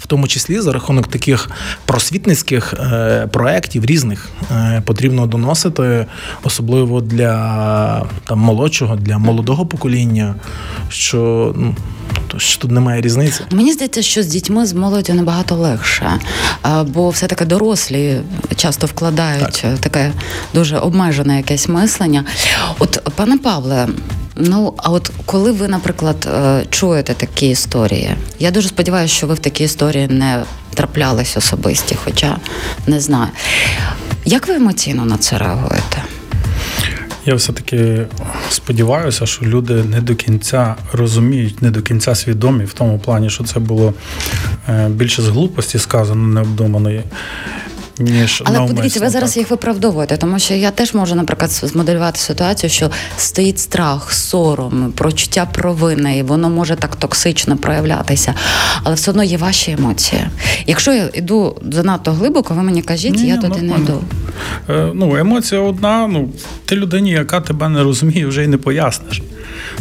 в 0.00 0.06
тому 0.06 0.28
числі 0.28 0.60
за 0.60 0.72
рахунок 0.72 1.06
таких 1.06 1.50
просвітницьких 1.84 2.74
е, 2.74 3.28
проєктів 3.32 3.84
різних 3.84 4.30
е, 4.52 4.82
потрібно 4.86 5.26
доносити, 5.26 6.06
особливо 6.42 7.00
для 7.00 8.06
там 8.24 8.38
молодшого, 8.38 8.96
для 8.96 9.18
молодого 9.18 9.66
покоління, 9.66 10.34
що 10.88 11.52
ну. 11.56 11.74
Що 12.36 12.60
тут 12.60 12.70
немає 12.70 13.00
різниці. 13.00 13.40
Мені 13.50 13.72
здається, 13.72 14.02
що 14.02 14.22
з 14.22 14.26
дітьми 14.26 14.66
з 14.66 14.72
молоддю 14.72 15.14
набагато 15.14 15.54
легше, 15.54 16.12
бо 16.86 17.10
все 17.10 17.26
таки 17.26 17.44
дорослі 17.44 18.20
часто 18.56 18.86
вкладають 18.86 19.60
так. 19.62 19.78
таке 19.78 20.12
дуже 20.54 20.78
обмежене 20.78 21.36
якесь 21.36 21.68
мислення. 21.68 22.24
От, 22.78 23.08
пане 23.16 23.38
Павле, 23.38 23.88
Ну, 24.36 24.74
а 24.76 24.90
от 24.90 25.10
коли 25.26 25.52
ви, 25.52 25.68
наприклад, 25.68 26.28
е, 26.34 26.64
чуєте 26.70 27.14
такі 27.14 27.48
історії, 27.48 28.10
я 28.38 28.50
дуже 28.50 28.68
сподіваюся, 28.68 29.14
що 29.14 29.26
ви 29.26 29.34
в 29.34 29.38
такі 29.38 29.64
історії 29.64 30.08
не 30.08 30.42
траплялись 30.74 31.36
особисті, 31.36 31.96
хоча 32.04 32.36
не 32.86 33.00
знаю. 33.00 33.28
Як 34.24 34.48
ви 34.48 34.54
емоційно 34.54 35.04
на 35.04 35.16
це 35.16 35.38
реагуєте? 35.38 36.02
Я 37.26 37.34
все-таки 37.34 38.06
сподіваюся, 38.50 39.26
що 39.26 39.44
люди 39.44 39.74
не 39.74 40.00
до 40.00 40.14
кінця 40.14 40.74
розуміють, 40.92 41.62
не 41.62 41.70
до 41.70 41.82
кінця 41.82 42.14
свідомі 42.14 42.64
в 42.64 42.72
тому 42.72 42.98
плані, 42.98 43.30
що 43.30 43.44
це 43.44 43.60
було 43.60 43.94
е, 44.68 44.88
більше 44.88 45.22
з 45.22 45.28
глупості 45.28 45.78
сказано, 45.78 46.26
необдуманої 46.26 47.02
ніж 47.98 48.42
але 48.46 48.66
подивіться, 48.66 49.00
ви 49.00 49.10
зараз 49.10 49.36
їх 49.36 49.50
виправдовуєте, 49.50 50.16
тому 50.16 50.38
що 50.38 50.54
я 50.54 50.70
теж 50.70 50.94
можу, 50.94 51.14
наприклад, 51.14 51.50
змоделювати 51.50 52.18
ситуацію, 52.18 52.70
що 52.70 52.90
стоїть 53.16 53.58
страх, 53.58 54.12
сором, 54.12 54.92
прочуття 54.96 55.46
провини, 55.52 56.18
і 56.18 56.22
воно 56.22 56.50
може 56.50 56.76
так 56.76 56.96
токсично 56.96 57.56
проявлятися, 57.56 58.34
але 58.82 58.94
все 58.94 59.10
одно 59.10 59.24
є 59.24 59.36
ваші 59.36 59.70
емоції. 59.70 60.26
Якщо 60.66 60.92
я 60.92 61.10
йду 61.14 61.56
занадто 61.72 62.12
глибоко, 62.12 62.54
ви 62.54 62.62
мені 62.62 62.82
кажіть, 62.82 63.14
Ні, 63.14 63.28
я 63.28 63.36
туди 63.36 63.62
не 63.62 63.76
йду. 63.76 64.04
Е, 64.68 64.90
ну, 64.94 65.16
емоція 65.16 65.60
одна. 65.60 66.06
Ну 66.06 66.28
ти 66.64 66.76
людині, 66.76 67.10
яка 67.10 67.40
тебе 67.40 67.68
не 67.68 67.82
розуміє, 67.82 68.26
вже 68.26 68.44
й 68.44 68.46
не 68.46 68.56
поясниш. 68.56 69.22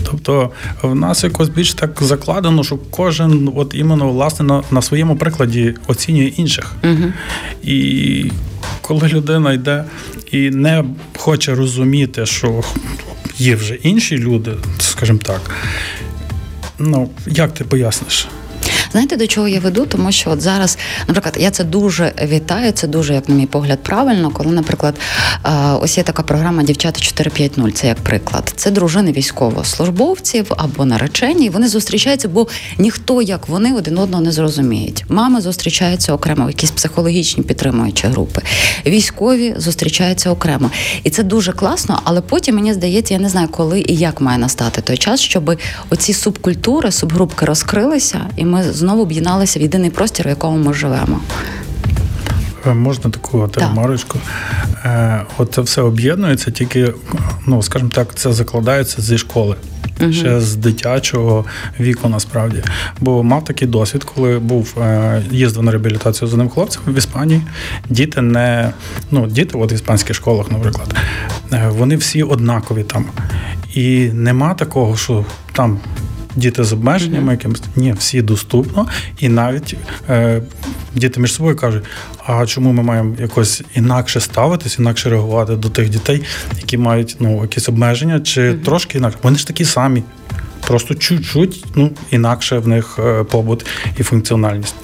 Тобто 0.03 0.51
в 0.82 0.96
нас 0.96 1.24
якось 1.24 1.50
більш 1.50 1.74
так 1.74 2.00
закладено, 2.01 2.63
що 2.63 2.77
кожен, 2.89 3.51
от 3.56 3.75
іменно 3.75 4.12
власне 4.12 4.46
на, 4.46 4.63
на 4.72 4.82
своєму 4.82 5.15
прикладі 5.15 5.75
оцінює 5.88 6.25
інших. 6.25 6.74
Угу. 6.84 7.13
І 7.63 8.32
коли 8.82 9.08
людина 9.08 9.53
йде 9.53 9.86
і 10.32 10.50
не 10.50 10.84
хоче 11.18 11.56
розуміти, 11.56 12.25
що 12.25 12.63
є 13.38 13.56
вже 13.56 13.75
інші 13.75 14.18
люди, 14.18 14.51
скажімо 14.80 15.20
так, 15.24 15.42
ну 16.80 17.10
як 17.27 17.53
ти 17.53 17.63
поясниш? 17.63 18.27
Знаєте, 18.93 19.17
до 19.17 19.27
чого 19.27 19.47
я 19.47 19.59
веду? 19.59 19.85
Тому 19.85 20.12
що 20.12 20.31
от 20.31 20.41
зараз, 20.41 20.77
наприклад, 21.07 21.35
я 21.39 21.51
це 21.51 21.63
дуже 21.63 22.13
вітаю. 22.23 22.71
Це 22.71 22.88
дуже, 22.88 23.13
як 23.13 23.29
на 23.29 23.35
мій 23.35 23.45
погляд, 23.45 23.79
правильно, 23.83 24.31
коли, 24.31 24.51
наприклад, 24.51 24.95
ось 25.79 25.97
є 25.97 26.03
така 26.03 26.23
програма 26.23 26.63
Дівчата 26.63 27.01
450», 27.01 27.71
Це 27.71 27.88
як 27.88 27.97
приклад. 27.97 28.53
Це 28.55 28.71
дружини 28.71 29.12
військовослужбовців 29.12 30.51
або 30.57 30.85
наречені. 30.85 31.50
Вони 31.50 31.67
зустрічаються, 31.67 32.27
бо 32.27 32.47
ніхто, 32.77 33.21
як 33.21 33.47
вони, 33.47 33.73
один 33.73 33.97
одного 33.97 34.23
не 34.23 34.31
зрозуміють. 34.31 35.05
Мами 35.09 35.41
зустрічаються 35.41 36.13
окремо, 36.13 36.47
якісь 36.47 36.71
психологічні 36.71 37.43
підтримуючі 37.43 38.07
групи. 38.07 38.41
Військові 38.85 39.55
зустрічаються 39.57 40.31
окремо. 40.31 40.71
І 41.03 41.09
це 41.09 41.23
дуже 41.23 41.51
класно, 41.51 42.01
але 42.03 42.21
потім 42.21 42.55
мені 42.55 42.73
здається, 42.73 43.13
я 43.13 43.19
не 43.19 43.29
знаю, 43.29 43.47
коли 43.47 43.79
і 43.88 43.95
як 43.95 44.21
має 44.21 44.38
настати 44.38 44.81
той 44.81 44.97
час, 44.97 45.21
щоб 45.21 45.57
оці 45.89 46.13
субкультури, 46.13 46.91
субгрупки 46.91 47.45
розкрилися, 47.45 48.19
і 48.38 48.45
ми 48.45 48.63
знову 48.84 49.02
об'єдналися 49.02 49.60
в 49.60 49.62
єдиний 49.62 49.90
простір, 49.90 50.25
в 50.25 50.30
якому 50.30 50.58
ми 50.58 50.74
живемо. 50.74 51.20
можна 52.66 53.10
таку 53.10 53.50
ремарочку. 53.56 54.20
От 55.38 55.54
це 55.54 55.62
все 55.62 55.82
об'єднується, 55.82 56.52
тільки, 56.52 56.94
ну 57.48 57.63
скажімо 57.63 57.92
так, 57.94 58.16
це 58.16 58.34
закладається 58.34 59.02
зі 59.02 59.18
школи. 59.18 59.56
uh 60.00 60.13
Ще 60.13 60.42
з 60.42 60.56
дитячого 60.56 61.46
віку 61.80 62.10
насправді. 62.10 62.63
Бо 63.00 63.24
мав 63.24 63.44
такий 63.44 63.68
досвід, 63.68 64.04
коли 64.04 64.40
був 64.40 64.75
їздив 65.32 65.63
на 65.63 65.72
реабілітацію 65.72 66.28
з 66.28 66.34
одним 66.34 66.50
хлопцем 66.50 66.82
в 66.88 66.98
Іспанії. 66.98 67.42
Діти 67.90 68.22
не 68.22 68.72
ну, 69.12 69.28
діти, 69.28 69.58
от 69.58 69.72
в 69.72 69.74
іспанських 69.74 70.16
школах, 70.16 70.52
наприклад, 70.52 70.96
вони 71.70 71.96
всі 71.96 72.24
однакові 72.24 72.84
там. 72.84 73.06
І 73.74 74.10
нема 74.13 74.54
такого, 74.54 74.98
що 74.98 75.25
там 75.54 75.80
діти 76.36 76.63
з 76.63 76.74
обмеженнями, 76.74 77.32
якимось 77.32 77.62
ні, 77.75 77.94
всі 78.00 78.22
доступно, 78.22 78.88
і 79.20 79.30
навіть 79.30 79.75
е, 80.10 80.42
діти 80.96 81.20
між 81.20 81.34
собою 81.34 81.56
кажуть: 81.56 81.84
а 82.25 82.46
чому 82.46 82.72
ми 82.72 82.84
маємо 82.84 83.16
якось 83.20 83.62
інакше 83.75 84.20
ставитись, 84.20 84.80
інакше 84.80 85.10
реагувати 85.10 85.56
до 85.56 85.70
тих 85.70 85.90
дітей, 85.90 86.24
які 86.58 86.78
мають 86.78 87.16
ну, 87.20 87.42
якісь 87.42 87.70
обмеження, 87.70 88.20
чи 88.20 88.42
mm-hmm. 88.42 88.62
трошки 88.62 88.98
інакше. 88.98 89.18
Вони 89.24 89.38
ж 89.38 89.48
такі 89.48 89.66
самі, 89.66 90.04
просто 90.68 90.96
чуть-чуть 90.96 91.66
ну, 91.75 91.92
інакше 92.12 92.58
в 92.58 92.68
них 92.68 93.00
е, 93.00 93.24
побут 93.24 93.66
і 93.98 94.04
функціональність. 94.04 94.75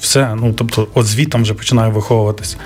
Все, 0.00 0.34
ну 0.34 0.52
тобто, 0.52 0.88
от 0.94 1.06
звітом 1.06 1.42
вже 1.42 1.54
починає 1.54 1.92
виховуватись. 1.92 2.56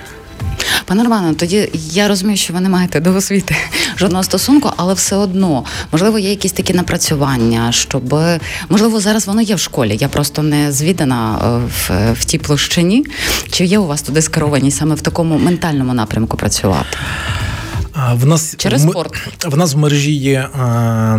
Пане 0.85 1.03
Романе, 1.03 1.33
тоді 1.33 1.69
я 1.73 2.07
розумію, 2.07 2.37
що 2.37 2.53
ви 2.53 2.59
не 2.59 2.69
маєте 2.69 2.99
до 2.99 3.15
освіти 3.15 3.55
жодного 3.97 4.23
стосунку, 4.23 4.71
але 4.77 4.93
все 4.93 5.15
одно 5.15 5.63
можливо 5.91 6.19
є 6.19 6.29
якісь 6.29 6.51
такі 6.51 6.73
напрацювання, 6.73 7.71
щоб 7.71 8.15
можливо 8.69 8.99
зараз 8.99 9.27
воно 9.27 9.41
є 9.41 9.55
в 9.55 9.59
школі. 9.59 9.97
Я 9.99 10.07
просто 10.07 10.43
не 10.43 10.71
звідана 10.71 11.39
е, 11.43 11.69
в, 11.87 12.13
в 12.13 12.25
тій 12.25 12.37
площині. 12.37 13.05
Чи 13.51 13.65
є 13.65 13.79
у 13.79 13.87
вас 13.87 14.01
туди 14.01 14.21
скеровані 14.21 14.71
саме 14.71 14.95
в 14.95 15.01
такому 15.01 15.37
ментальному 15.37 15.93
напрямку 15.93 16.37
працювати? 16.37 16.97
В 18.13 18.25
нас 18.25 18.55
через 18.57 18.83
спорт 18.83 19.13
в 19.45 19.57
нас 19.57 19.73
в 19.73 19.77
мережі 19.77 20.13
є. 20.13 20.47
А 20.59 21.17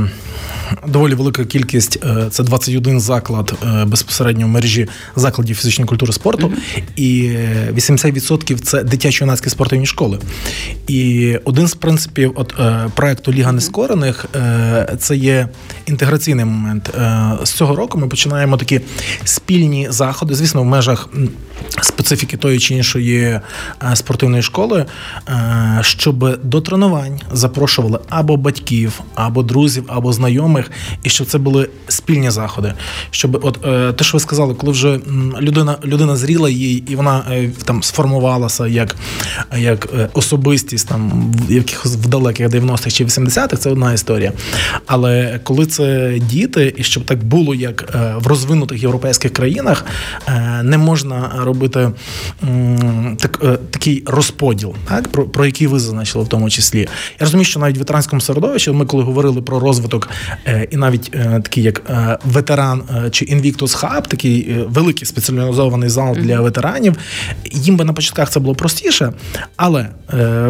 доволі 0.87 1.15
велика 1.15 1.45
кількість. 1.45 2.05
Е, 2.05 2.27
це 2.31 2.43
21 2.43 3.01
заклад 3.01 3.55
е, 3.63 3.85
безпосередньо 3.85 4.47
в 4.47 4.49
мережі 4.49 4.89
закладів 5.17 5.57
фізичної 5.57 5.89
культури 5.89 6.13
спорту, 6.13 6.47
mm-hmm. 6.47 6.83
і 6.97 7.31
80% 7.73 8.59
це 8.59 8.85
дитячо-юнацькі 8.85 9.49
спортивні 9.49 9.87
школи. 9.87 10.19
І 10.87 11.35
один 11.45 11.69
з 11.69 11.75
принципів 11.75 12.33
от 12.37 12.55
е, 12.61 12.91
проекту 12.95 13.33
Ліга 13.33 13.53
нескорених 13.53 14.27
це 14.99 15.17
є 15.17 15.49
інтеграційний 15.87 16.45
момент. 16.45 16.91
З 17.45 17.51
цього 17.51 17.77
року 17.77 17.99
ми 17.99 18.09
починаємо 18.09 18.57
такі 18.57 18.81
спільні 19.25 19.87
заходи, 19.91 20.35
звісно, 20.35 20.63
в 20.63 20.65
межах 20.65 21.09
специфіки 21.83 22.37
тої 22.37 22.59
чи 22.59 22.75
іншої 22.75 23.41
спортивної 23.95 24.43
школи, 24.43 24.87
щоб 25.81 26.39
до 26.43 26.61
тренувань 26.61 27.21
запрошували 27.33 27.99
або 28.09 28.37
батьків, 28.37 29.01
або 29.15 29.43
друзів, 29.43 29.85
або 29.89 30.13
знайомих 30.13 30.24
знайомих, 30.25 30.71
і 31.03 31.09
щоб 31.09 31.27
це 31.27 31.39
були 31.39 31.69
спільні 31.89 32.31
заходи. 32.31 32.75
Щоб, 33.11 33.45
от 33.45 33.67
е, 33.67 33.93
те, 33.93 34.05
що 34.05 34.17
ви 34.17 34.21
сказали, 34.21 34.55
коли 34.55 34.73
вже 34.73 34.99
людина 35.41 35.77
людина 35.85 36.17
зріла 36.17 36.51
їй, 36.51 36.85
і 36.89 36.97
вона 36.97 37.25
е, 37.31 37.51
там 37.65 37.83
сформувалася 37.83 38.67
як 38.67 38.97
як 39.59 39.89
е, 39.99 40.09
особистість 40.13 40.89
там 40.89 41.33
в 41.49 41.53
якихось 41.53 41.97
в 41.97 42.07
далеких 42.07 42.49
90-х 42.49 42.91
чи 42.91 43.05
80-х, 43.05 43.57
це 43.57 43.71
одна 43.71 43.93
історія. 43.93 44.33
Але 44.87 45.41
коли 45.43 45.67
це 45.67 46.19
діти, 46.19 46.75
і 46.77 46.83
щоб 46.83 47.05
так 47.05 47.25
було, 47.25 47.55
як 47.55 47.95
в 48.17 48.27
розвинутих 48.27 48.83
європейських 48.83 49.33
країнах, 49.33 49.85
не 50.63 50.79
можна 50.79 51.31
робити 51.39 51.91
так, 53.19 53.59
такий 53.71 54.03
розподіл, 54.07 54.75
так 54.89 55.09
про, 55.09 55.25
про 55.25 55.47
який 55.47 55.67
ви 55.67 55.79
зазначили 55.79 56.25
в 56.25 56.29
тому 56.29 56.51
числі. 56.51 56.81
Я 57.21 57.27
розумію, 57.27 57.45
що 57.45 57.61
навіть 57.61 57.77
в 57.77 57.79
ветеранському 57.79 58.21
середовищі 58.21 58.71
ми 58.71 58.87
коли 58.87 59.03
говорили 59.03 59.43
про 59.43 59.61
розвиток 59.61 60.09
і 60.71 60.77
навіть 60.77 61.11
е, 61.15 61.41
такий 61.45 61.63
як 61.63 61.83
е, 61.91 62.19
ветеран 62.25 62.83
чи 63.11 63.25
Invictus 63.25 63.59
Hub, 63.59 64.09
такий 64.09 64.57
великий 64.69 65.07
спеціалізований 65.07 65.89
зал 65.89 66.17
для 66.17 66.41
ветеранів. 66.41 66.97
Їм 67.53 67.77
би 67.77 67.85
на 67.85 67.93
початках 67.93 68.31
це 68.31 68.41
було 68.41 68.55
простіше, 68.55 69.13
але 69.57 69.89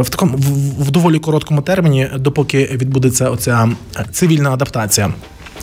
в 0.00 0.09
такому 0.11 0.37
в 0.78 0.90
доволі 0.90 1.18
короткому 1.18 1.62
терміні, 1.62 2.09
допоки 2.18 2.71
відбудеться 2.73 3.30
оця 3.30 3.68
цивільна 4.12 4.50
адаптація. 4.50 5.12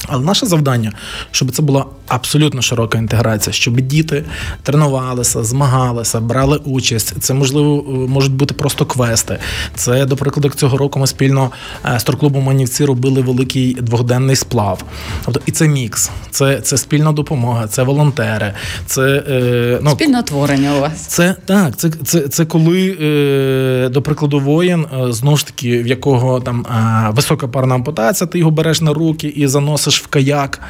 Але 0.08 0.26
наше 0.26 0.46
завдання, 0.46 0.92
щоб 1.32 1.52
це 1.52 1.62
була 1.62 1.86
абсолютно 2.08 2.62
широка 2.62 2.98
інтеграція, 2.98 3.54
щоб 3.54 3.82
діти 3.82 4.26
тренувалися, 4.64 5.44
змагалися, 5.44 6.20
брали 6.20 6.58
участь. 6.58 7.14
Це 7.20 7.34
можливо 7.34 7.86
е, 7.88 7.92
можуть 7.92 8.34
бути 8.34 8.54
просто 8.54 8.86
квести. 8.86 9.38
Це, 9.76 10.06
до 10.06 10.16
прикладу, 10.16 10.50
цього 10.50 10.78
року 10.78 11.00
ми 11.00 11.08
спільно 11.08 11.52
е, 11.86 12.00
з 12.00 12.04
торклубом 12.04 12.44
Манівці 12.44 12.86
робили 12.86 13.22
великий 13.22 13.74
двохденний 13.74 14.36
сплав. 14.36 14.84
Тобто 15.26 15.42
і 15.46 15.52
це 15.52 15.68
мікс, 15.68 16.10
це 16.32 16.62
це 16.62 16.78
спільна 16.78 17.12
допомога, 17.12 17.68
це 17.68 17.84
волонтери, 17.84 18.54
це 18.86 19.24
е, 19.30 19.80
ну 19.82 19.92
спільне 19.92 20.24
творення. 20.24 20.76
У 20.78 20.82
вас 20.82 21.06
це 21.06 21.36
так. 21.46 21.78
Це 21.78 21.90
це, 21.90 22.20
це 22.28 22.46
коли, 22.46 22.98
е, 23.02 23.90
до 23.90 24.02
прикладу, 24.02 24.40
воїн 24.40 24.86
знову 25.10 25.38
ж 25.38 25.46
таки, 25.46 25.84
в 25.84 25.88
якого 25.88 26.40
там 26.40 26.66
е, 26.66 27.12
висока 27.12 27.48
парна 27.48 27.76
ампутація, 27.76 28.28
ти 28.28 28.40
його 28.40 28.52
береш 28.52 28.82
на 28.82 28.94
руки 28.94 29.28
і 29.28 29.48
заносиш 29.48 29.91
в 29.98 30.08
каяк. 30.08 30.62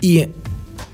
І 0.00 0.26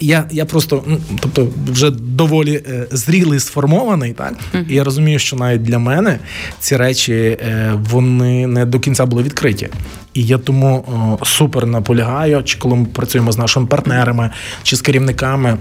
я 0.01 0.25
я 0.31 0.45
просто, 0.45 0.83
ну 0.87 1.01
тобто, 1.21 1.49
вже 1.67 1.91
доволі 1.91 2.63
е, 2.69 2.87
зрілий, 2.91 3.41
сформований, 3.41 4.13
так 4.13 4.35
uh-huh. 4.55 4.69
і 4.69 4.75
я 4.75 4.85
розумію, 4.85 5.19
що 5.19 5.37
навіть 5.37 5.63
для 5.63 5.79
мене 5.79 6.19
ці 6.61 6.77
речі 6.77 7.13
е, 7.13 7.73
вони 7.91 8.47
не 8.47 8.67
до 8.67 8.81
кінця 8.81 9.07
були 9.07 9.23
відкриті. 9.23 9.69
І 10.15 10.23
я 10.23 10.39
тому 10.39 10.85
о, 11.23 11.25
супер 11.25 11.67
наполягаю, 11.67 12.43
чи 12.43 12.59
коли 12.59 12.77
ми 12.77 12.85
працюємо 12.85 13.33
з 13.33 13.39
нашими 13.39 13.67
партнерами 13.67 14.31
чи 14.63 14.77
з 14.77 14.81
керівниками. 14.81 15.59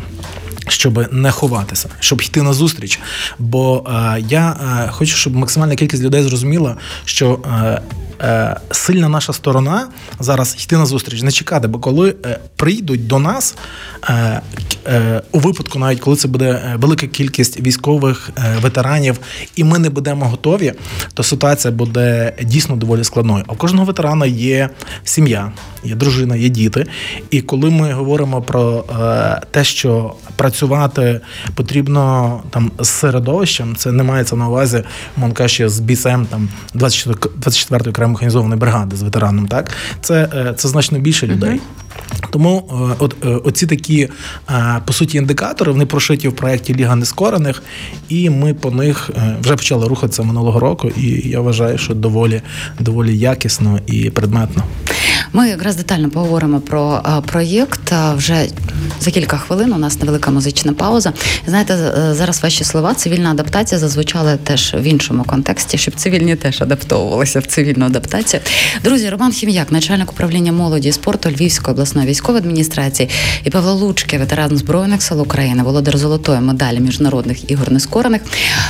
Щоб 0.69 1.13
не 1.13 1.31
ховатися, 1.31 1.89
щоб 1.99 2.21
йти 2.21 2.41
на 2.41 2.53
зустріч. 2.53 2.99
Бо 3.39 3.83
е, 3.87 4.23
я 4.29 4.49
е, 4.49 4.91
хочу, 4.91 5.17
щоб 5.17 5.35
максимальна 5.35 5.75
кількість 5.75 6.03
людей 6.03 6.23
зрозуміла, 6.23 6.77
що 7.05 7.39
е, 7.63 7.81
Е, 8.21 8.55
сильна 8.71 9.09
наша 9.09 9.33
сторона 9.33 9.87
зараз 10.19 10.55
йти 10.59 10.77
на 10.77 10.85
зустріч, 10.85 11.21
не 11.21 11.31
чекати, 11.31 11.67
бо 11.67 11.79
коли 11.79 12.15
е, 12.25 12.39
прийдуть 12.55 13.07
до 13.07 13.19
нас 13.19 13.55
е, 14.09 14.41
у 15.31 15.39
випадку, 15.39 15.79
навіть 15.79 15.99
коли 15.99 16.15
це 16.15 16.27
буде 16.27 16.75
велика 16.75 17.07
кількість 17.07 17.59
військових 17.59 18.29
ветеранів, 18.61 19.19
і 19.55 19.63
ми 19.63 19.79
не 19.79 19.89
будемо 19.89 20.25
готові, 20.25 20.73
то 21.13 21.23
ситуація 21.23 21.71
буде 21.71 22.33
дійсно 22.43 22.75
доволі 22.75 23.03
складною. 23.03 23.43
А 23.47 23.53
у 23.53 23.55
кожного 23.55 23.85
ветерана 23.85 24.25
є 24.25 24.69
сім'я, 25.03 25.51
є 25.83 25.95
дружина, 25.95 26.35
є 26.35 26.49
діти. 26.49 26.85
І 27.29 27.41
коли 27.41 27.69
ми 27.69 27.93
говоримо 27.93 28.41
про 28.41 28.85
те, 29.51 29.63
що 29.63 30.13
працювати 30.35 31.21
потрібно 31.55 32.41
там 32.49 32.71
з 32.79 32.89
середовищем, 32.89 33.75
це 33.75 33.91
не 33.91 34.03
мається 34.03 34.35
на 34.35 34.47
увазі, 34.47 34.83
мон 35.17 35.31
каже, 35.31 35.69
з 35.69 35.79
бійцем 35.79 36.25
там 36.25 36.49
24-ї 36.75 37.89
окремої 37.89 38.06
механізованої 38.07 38.59
бригади 38.59 38.95
з 38.95 39.01
ветераном. 39.01 39.47
Так 39.47 39.71
це 40.01 40.29
е, 40.33 40.53
це 40.57 40.67
значно 40.67 40.99
більше 40.99 41.27
людей. 41.27 41.59
Тому 42.29 42.69
е, 42.71 42.95
от 42.99 43.15
е, 43.25 43.27
оці 43.29 43.67
такі 43.67 44.09
по 44.85 44.93
суті 44.93 45.17
індикатори 45.17 45.71
вони 45.71 45.85
прошиті 45.85 46.27
в 46.27 46.35
проєкті 46.35 46.75
Ліга 46.75 46.95
Нескорених, 46.95 47.63
і 48.09 48.29
ми 48.29 48.53
по 48.53 48.71
них 48.71 49.09
вже 49.41 49.55
почали 49.55 49.87
рухатися 49.87 50.23
минулого 50.23 50.59
року. 50.59 50.91
І 50.97 51.29
я 51.29 51.39
вважаю, 51.39 51.77
що 51.77 51.93
доволі 51.93 52.41
доволі 52.79 53.17
якісно 53.17 53.79
і 53.87 54.09
предметно. 54.09 54.63
Ми 55.33 55.49
якраз 55.49 55.75
детально 55.75 56.09
поговоримо 56.09 56.59
про 56.59 57.01
проєкт 57.25 57.93
вже 58.15 58.47
за 58.99 59.11
кілька 59.11 59.37
хвилин. 59.37 59.73
У 59.73 59.77
нас 59.77 59.99
невелика 59.99 60.31
музична 60.31 60.73
пауза. 60.73 61.13
Знаєте, 61.47 61.93
зараз 62.11 62.43
ваші 62.43 62.63
слова 62.63 62.93
цивільна 62.93 63.31
адаптація 63.31 63.79
зазвучали 63.79 64.37
теж 64.43 64.73
в 64.73 64.83
іншому 64.83 65.23
контексті, 65.23 65.77
щоб 65.77 65.95
цивільні 65.95 66.35
теж 66.35 66.61
адаптовувалися 66.61 67.39
в 67.39 67.45
цивільну 67.45 67.85
адаптацію. 67.85 68.41
Друзі, 68.83 69.09
Роман 69.09 69.31
Хім'як, 69.31 69.71
начальник 69.71 70.11
управління 70.11 70.51
молоді 70.51 70.89
і 70.89 70.91
спорту 70.91 71.29
Львівської 71.29 71.73
обласної 71.73 71.86
військової 71.95 72.41
адміністрації, 72.41 73.09
і 73.43 73.49
Павло 73.49 73.73
Лучки, 73.73 74.17
ветеран 74.17 74.57
збройних 74.57 75.01
сил 75.01 75.21
України, 75.21 75.63
володар 75.63 75.97
золотої 75.97 76.39
медалі 76.39 76.79
міжнародних 76.79 77.51
ігор 77.51 77.71
нескорених. 77.71 78.21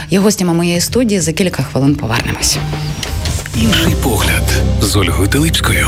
Є 0.09 0.19
гостями 0.19 0.53
моєї 0.53 0.81
студії. 0.81 1.19
За 1.19 1.33
кілька 1.33 1.63
хвилин 1.63 1.95
повернемось. 1.95 2.57
Інший 3.55 3.95
погляд 4.03 4.43
з 4.81 4.95
Ольгою 4.95 5.27
Теличкою. 5.29 5.87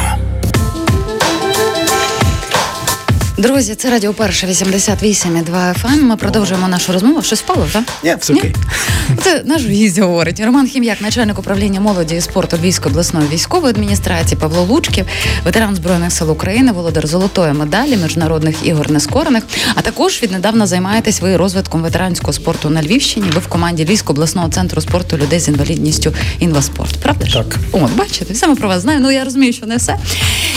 Друзі, 3.40 3.76
це 3.76 3.90
радіо 3.90 4.14
перше 4.14 4.48
88,2 4.48 5.84
FM. 5.84 6.02
Ми 6.02 6.18
продовжуємо 6.18 6.68
нашу 6.68 6.94
розмову. 6.94 7.22
Щось 7.22 7.40
впало, 7.42 7.68
так? 7.74 7.84
Ні, 8.04 8.16
все 8.20 8.34
окей. 8.34 8.56
Це 9.24 9.44
наш 9.46 9.66
гість 9.66 10.00
говорить. 10.00 10.40
Роман 10.40 10.68
Хім'як, 10.68 11.02
начальник 11.02 11.40
управління 11.40 11.80
молоді 11.80 12.16
і 12.16 12.22
спорту 12.22 12.58
Львівської 12.58 12.92
обласної 12.92 13.28
військової 13.28 13.74
адміністрації 13.74 14.38
Павло 14.42 14.64
Лучків, 14.64 15.06
ветеран 15.46 15.76
збройних 15.76 16.12
сил 16.12 16.32
України, 16.32 16.72
володар 16.72 17.08
золотої 17.08 17.54
медалі 17.54 17.98
міжнародних 17.98 18.66
ігор 18.66 18.92
нескорених. 18.92 19.44
А 19.76 19.82
також 19.82 20.24
віднедавна 20.24 20.68
займаєтесь 20.68 21.22
ви 21.22 21.38
розвитком 21.38 21.82
ветеранського 21.82 22.34
спорту 22.34 22.70
на 22.70 22.84
Львівщині. 22.84 23.30
Ви 23.34 23.40
в 23.40 23.48
команді 23.48 23.86
Львівського 23.86 24.14
обласного 24.14 24.50
центру 24.50 24.82
спорту 24.82 25.18
людей 25.18 25.40
з 25.40 25.48
інвалідністю 25.48 26.14
Інваспорт. 26.40 26.98
Правда 26.98 27.26
ж? 27.26 27.34
Так. 27.34 27.56
От, 27.72 27.96
бачите, 27.96 28.36
саме 28.36 28.56
про 28.56 28.68
вас 28.68 28.82
знаю. 28.82 29.00
Ну 29.02 29.12
я 29.12 29.24
розумію, 29.24 29.54
що 29.54 29.66
не 29.66 29.76
все. 29.76 29.98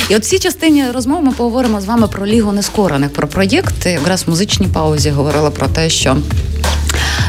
І 0.08 0.16
от 0.16 0.22
в 0.22 0.24
цій 0.24 0.38
частині 0.38 0.90
розмови 0.90 1.22
ми 1.22 1.32
поговоримо 1.32 1.80
з 1.80 1.84
вами 1.84 2.08
про 2.08 2.26
лігу 2.26 2.52
нескорених, 2.52 2.71
про 3.08 3.28
проєкт. 3.28 3.86
Якраз 3.86 4.24
в 4.26 4.30
музичній 4.30 4.66
паузі 4.66 5.10
говорила 5.10 5.50
про 5.50 5.68
те, 5.68 5.90
що. 5.90 6.16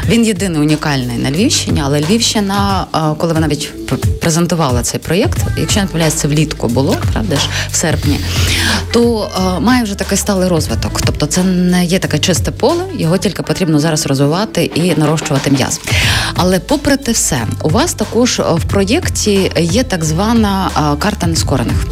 Він 0.08 0.24
єдиний 0.24 0.60
унікальний 0.60 1.18
на 1.18 1.30
Львівщині, 1.30 1.82
але 1.84 2.00
Львівщина, 2.00 2.86
е, 2.94 2.98
коли 3.18 3.32
ви 3.32 3.40
навіть 3.40 3.72
презентувала 4.24 4.82
цей 4.82 5.00
проєкт, 5.00 5.38
якщо 5.58 5.80
не 5.80 5.86
помиляюсь, 5.86 6.14
це 6.14 6.28
влітку 6.28 6.68
було, 6.68 6.96
правда 7.12 7.36
ж, 7.36 7.48
в 7.70 7.76
серпні, 7.76 8.20
то 8.92 9.30
е, 9.36 9.60
має 9.60 9.82
вже 9.82 9.94
такий 9.94 10.18
сталий 10.18 10.48
розвиток. 10.48 11.00
Тобто 11.04 11.26
це 11.26 11.42
не 11.42 11.84
є 11.84 11.98
таке 11.98 12.18
чисте 12.18 12.50
поле, 12.50 12.84
його 12.98 13.18
тільки 13.18 13.42
потрібно 13.42 13.78
зараз 13.78 14.06
розвивати 14.06 14.64
і 14.64 14.94
нарощувати 14.96 15.50
м'яз. 15.50 15.80
Але 16.34 16.58
попри 16.58 16.96
те 16.96 17.12
все, 17.12 17.38
у 17.62 17.68
вас 17.68 17.94
також 17.94 18.38
в 18.38 18.64
проєкті 18.64 19.52
є 19.58 19.82
так 19.82 20.04
звана 20.04 20.70
е, 20.76 20.96
карта 21.00 21.26
нескорених. 21.26 21.86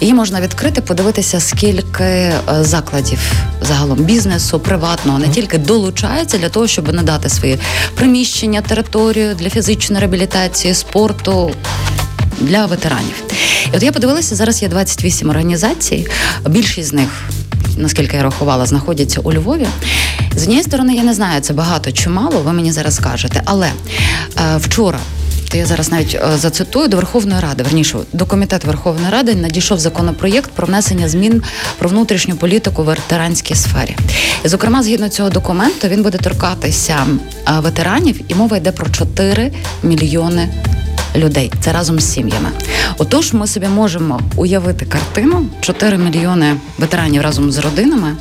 Її 0.00 0.14
можна 0.14 0.40
відкрити, 0.40 0.80
подивитися, 0.80 1.40
скільки 1.40 2.04
е, 2.04 2.40
закладів 2.60 3.18
загалом 3.62 3.98
бізнесу, 3.98 4.60
приватного 4.60 5.18
не 5.18 5.28
тільки 5.28 5.58
долучається 5.58 6.38
для 6.38 6.48
того, 6.48 6.66
щоб 6.66 6.92
надати 6.92 7.28
свої 7.28 7.58
приміщення, 7.94 8.60
територію 8.60 9.34
для 9.34 9.50
фізичної 9.50 10.00
реабілітації, 10.00 10.74
спорту. 10.74 11.50
Для 12.40 12.66
ветеранів. 12.66 13.22
І 13.72 13.76
от 13.76 13.82
я 13.82 13.92
подивилася, 13.92 14.34
зараз 14.34 14.62
є 14.62 14.68
28 14.68 15.30
організацій. 15.30 16.06
Більшість 16.48 16.88
з 16.88 16.92
них, 16.92 17.08
наскільки 17.76 18.16
я 18.16 18.22
рахувала, 18.22 18.66
знаходяться 18.66 19.20
у 19.20 19.32
Львові. 19.32 19.66
З 20.36 20.42
однієї 20.42 20.64
сторони, 20.64 20.94
я 20.94 21.02
не 21.02 21.14
знаю, 21.14 21.40
це 21.40 21.52
багато 21.52 21.92
чи 21.92 22.10
мало, 22.10 22.40
ви 22.40 22.52
мені 22.52 22.72
зараз 22.72 22.94
скажете. 22.94 23.42
Але 23.44 23.66
е, 23.66 24.56
вчора 24.56 24.98
то 25.48 25.56
я 25.56 25.66
зараз 25.66 25.90
навіть 25.90 26.14
е, 26.14 26.38
зацитую 26.38 26.88
до 26.88 26.96
Верховної 26.96 27.40
Ради, 27.40 27.62
верніше 27.62 27.98
до 28.12 28.26
комітету 28.26 28.66
Верховної 28.66 29.10
Ради 29.10 29.34
надійшов 29.34 29.78
законопроєкт 29.78 30.50
про 30.50 30.66
внесення 30.66 31.08
змін 31.08 31.42
про 31.78 31.88
внутрішню 31.88 32.36
політику 32.36 32.82
в 32.82 32.84
ветеранській 32.84 33.54
сфері. 33.54 33.96
І, 34.44 34.48
зокрема, 34.48 34.82
згідно 34.82 35.08
цього 35.08 35.30
документу, 35.30 35.88
він 35.88 36.02
буде 36.02 36.18
торкатися 36.18 37.06
е, 37.48 37.52
ветеранів, 37.60 38.20
і 38.28 38.34
мова 38.34 38.56
йде 38.56 38.72
про 38.72 38.90
4 38.90 39.52
мільйони. 39.82 40.48
Людей 41.16 41.52
це 41.60 41.72
разом 41.72 42.00
з 42.00 42.12
сім'ями. 42.12 42.48
Отож, 42.98 43.32
ми 43.32 43.46
собі 43.46 43.66
можемо 43.66 44.20
уявити 44.36 44.86
картину: 44.86 45.46
4 45.60 45.98
мільйони 45.98 46.56
ветеранів 46.78 47.22
разом 47.22 47.52
з 47.52 47.58
родинами. 47.58 48.16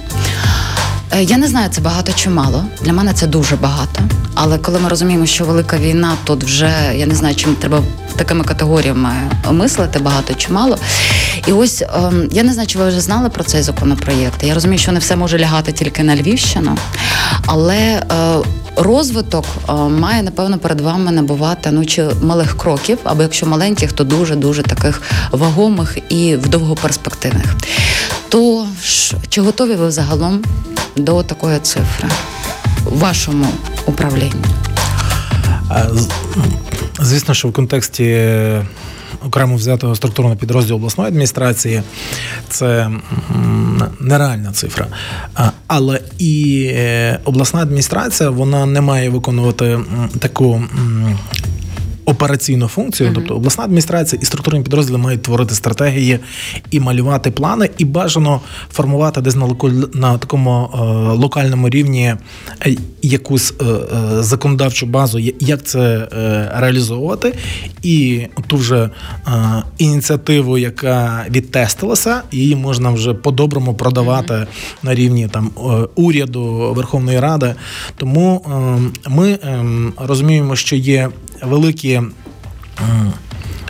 Е, 1.12 1.24
я 1.24 1.38
не 1.38 1.48
знаю, 1.48 1.70
це 1.72 1.82
багато 1.82 2.12
чи 2.16 2.30
мало. 2.30 2.66
Для 2.82 2.94
мене 2.94 3.14
це 3.14 3.28
дуже 3.28 3.56
багато. 3.56 4.02
Але 4.34 4.58
коли 4.58 4.80
ми 4.80 4.90
розуміємо, 4.90 5.26
що 5.26 5.46
велика 5.46 5.78
війна, 5.78 6.14
тут 6.24 6.44
вже 6.44 6.72
я 6.96 7.06
не 7.06 7.16
знаю, 7.16 7.36
чим 7.36 7.56
треба 7.56 7.84
такими 8.16 8.44
категоріями 8.44 9.10
мислити, 9.52 10.00
багато 10.00 10.34
чи 10.34 10.54
мало. 10.54 10.78
І 11.48 11.52
ось 11.52 11.82
ем, 11.82 12.30
я 12.32 12.44
не 12.44 12.54
знаю, 12.54 12.68
чи 12.68 12.80
ви 12.80 12.88
вже 12.88 13.02
знали 13.02 13.30
про 13.30 13.44
цей 13.44 13.62
законопроєкт. 13.62 14.44
Я 14.44 14.54
розумію, 14.54 14.80
що 14.80 14.92
не 14.92 15.00
все 15.00 15.16
може 15.16 15.40
лягати 15.40 15.72
тільки 15.72 16.04
на 16.04 16.16
Львівщину, 16.16 16.78
але 17.46 17.78
е, 17.78 18.04
розвиток 18.76 19.46
е, 19.70 19.74
має 19.74 20.24
напевно 20.24 20.58
перед 20.58 20.82
вами 20.82 21.12
набувати 21.12 21.72
ну 21.72 21.86
чи 21.86 22.06
малих 22.22 22.58
кроків, 22.58 22.98
або 23.04 23.22
якщо 23.22 23.46
маленьких, 23.46 23.94
то 23.94 24.04
дуже 24.04 24.36
дуже 24.36 24.64
таких 24.64 25.02
вагомих 25.32 25.98
і 26.10 26.36
вдовгоперспективних. 26.36 27.56
То 28.30 28.68
чи 29.30 29.42
готові 29.42 29.76
ви 29.76 29.88
взагалом 29.88 30.44
до 30.96 31.24
такої 31.24 31.60
цифри 31.60 32.10
в 32.86 32.98
вашому 33.00 33.48
управлінні? 33.86 34.46
Звісно, 37.00 37.34
що 37.34 37.48
в 37.48 37.54
контексті 37.54 38.32
окремо 39.26 39.56
взятого 39.56 39.96
структурного 39.96 40.36
підрозділу 40.36 40.78
обласної 40.78 41.08
адміністрації 41.08 41.82
це 42.50 42.90
нереальна 44.00 44.52
цифра. 44.52 44.88
Але 45.68 46.02
і 46.18 46.66
е, 46.74 47.20
обласна 47.26 47.62
адміністрація 47.62 48.30
вона 48.30 48.66
не 48.66 48.82
має 48.82 49.10
виконувати 49.10 49.80
таку 50.20 50.64
операційну 52.06 52.68
функцію, 52.68 53.10
mm-hmm. 53.10 53.16
тобто 53.16 53.36
обласна 53.36 53.64
адміністрація 53.64 54.20
і 54.22 54.26
структурні 54.26 54.62
підрозділи 54.62 54.98
мають 54.98 55.22
творити 55.22 55.56
стратегії 55.56 56.20
і 56.72 56.80
малювати 56.80 57.32
плани, 57.32 57.70
і 57.78 57.86
бажано 57.86 58.42
формувати 58.72 59.22
десь 59.22 59.36
на 59.36 59.46
локу... 59.46 59.72
на 59.94 60.18
такому 60.18 60.70
е, 60.74 60.78
локальному 61.16 61.70
рівні 61.70 62.16
е, 62.66 62.76
якусь 63.02 63.54
е, 63.62 63.66
е, 63.66 64.24
законодавчу 64.24 64.86
базу, 64.86 65.20
як 65.40 65.64
це 65.64 65.80
е, 65.82 66.52
реалізовувати, 66.56 67.36
і 67.82 68.28
ту 68.48 68.58
вже 68.58 68.90
е, 69.28 69.64
ініціативу, 69.78 70.58
яка 70.58 71.26
відтестилася, 71.30 72.22
її 72.32 72.56
можна 72.56 72.90
вже 72.90 73.14
по-доброму 73.14 73.74
продавати 73.74 74.34
mm-hmm. 74.34 74.48
на 74.84 74.96
рівні 74.96 75.28
там 75.28 75.52
уряду 75.96 76.74
Верховної 76.76 77.20
Ради. 77.20 77.56
Тому 77.98 78.46
ми 79.10 79.40
ем, 79.44 79.94
розуміємо, 79.98 80.56
що 80.56 80.76
є 80.76 81.10
великі. 81.44 82.02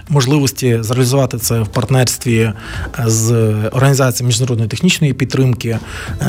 Можливості 0.10 0.78
зреалізувати 0.82 1.38
це 1.38 1.62
в 1.62 1.68
партнерстві 1.68 2.40
е, 2.40 2.54
з 3.06 3.32
організацією 3.72 4.28
міжнародної 4.28 4.70
технічної 4.70 5.14
підтримки 5.14 5.78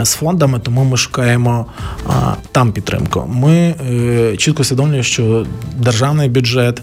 е, 0.00 0.04
з 0.04 0.12
фондами, 0.12 0.58
тому 0.58 0.84
ми 0.84 0.96
шукаємо 0.96 1.66
е, 2.06 2.12
там 2.52 2.72
підтримку. 2.72 3.30
Ми 3.32 3.74
чітко 4.38 4.62
усвідомлюємо, 4.62 5.02
що 5.02 5.46
державний 5.76 6.28
бюджет 6.28 6.82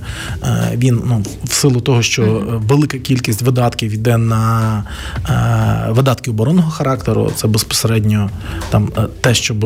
він 0.73 1.01
ну 1.05 1.23
в 1.43 1.53
силу 1.53 1.81
того, 1.81 2.01
що 2.01 2.43
велика 2.67 2.97
кількість 2.97 3.41
видатків 3.41 3.93
йде 3.93 4.17
на 4.17 4.83
видатки 5.89 6.31
оборонного 6.31 6.71
характеру. 6.71 7.31
Це 7.35 7.47
безпосередньо 7.47 8.29
там 8.69 8.89
те, 9.21 9.33
щоб 9.33 9.65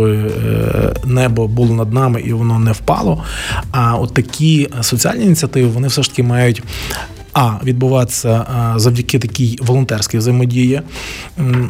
небо 1.05 1.47
було 1.47 1.75
над 1.75 1.93
нами 1.93 2.21
і 2.21 2.33
воно 2.33 2.59
не 2.59 2.71
впало. 2.71 3.23
А 3.71 3.95
от 3.95 4.13
такі 4.13 4.69
соціальні 4.81 5.25
ініціативи 5.25 5.67
вони 5.67 5.87
все 5.87 6.03
ж 6.03 6.09
таки 6.09 6.23
мають 6.23 6.63
а 7.37 7.53
відбуватися 7.63 8.45
завдяки 8.75 9.19
такій 9.19 9.59
волонтерській 9.61 10.17
взаємодії. 10.17 10.81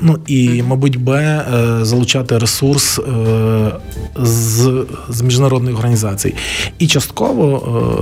Ну 0.02 0.20
і, 0.28 0.64
мабуть, 0.64 0.98
Б 0.98 1.10
е, 1.10 1.46
залучати 1.82 2.38
ресурс 2.38 3.00
е, 3.00 3.72
з 4.16 4.86
з 5.10 5.22
міжнародних 5.22 5.76
організацій. 5.76 6.36
І 6.80 6.88
частково, 6.88 7.48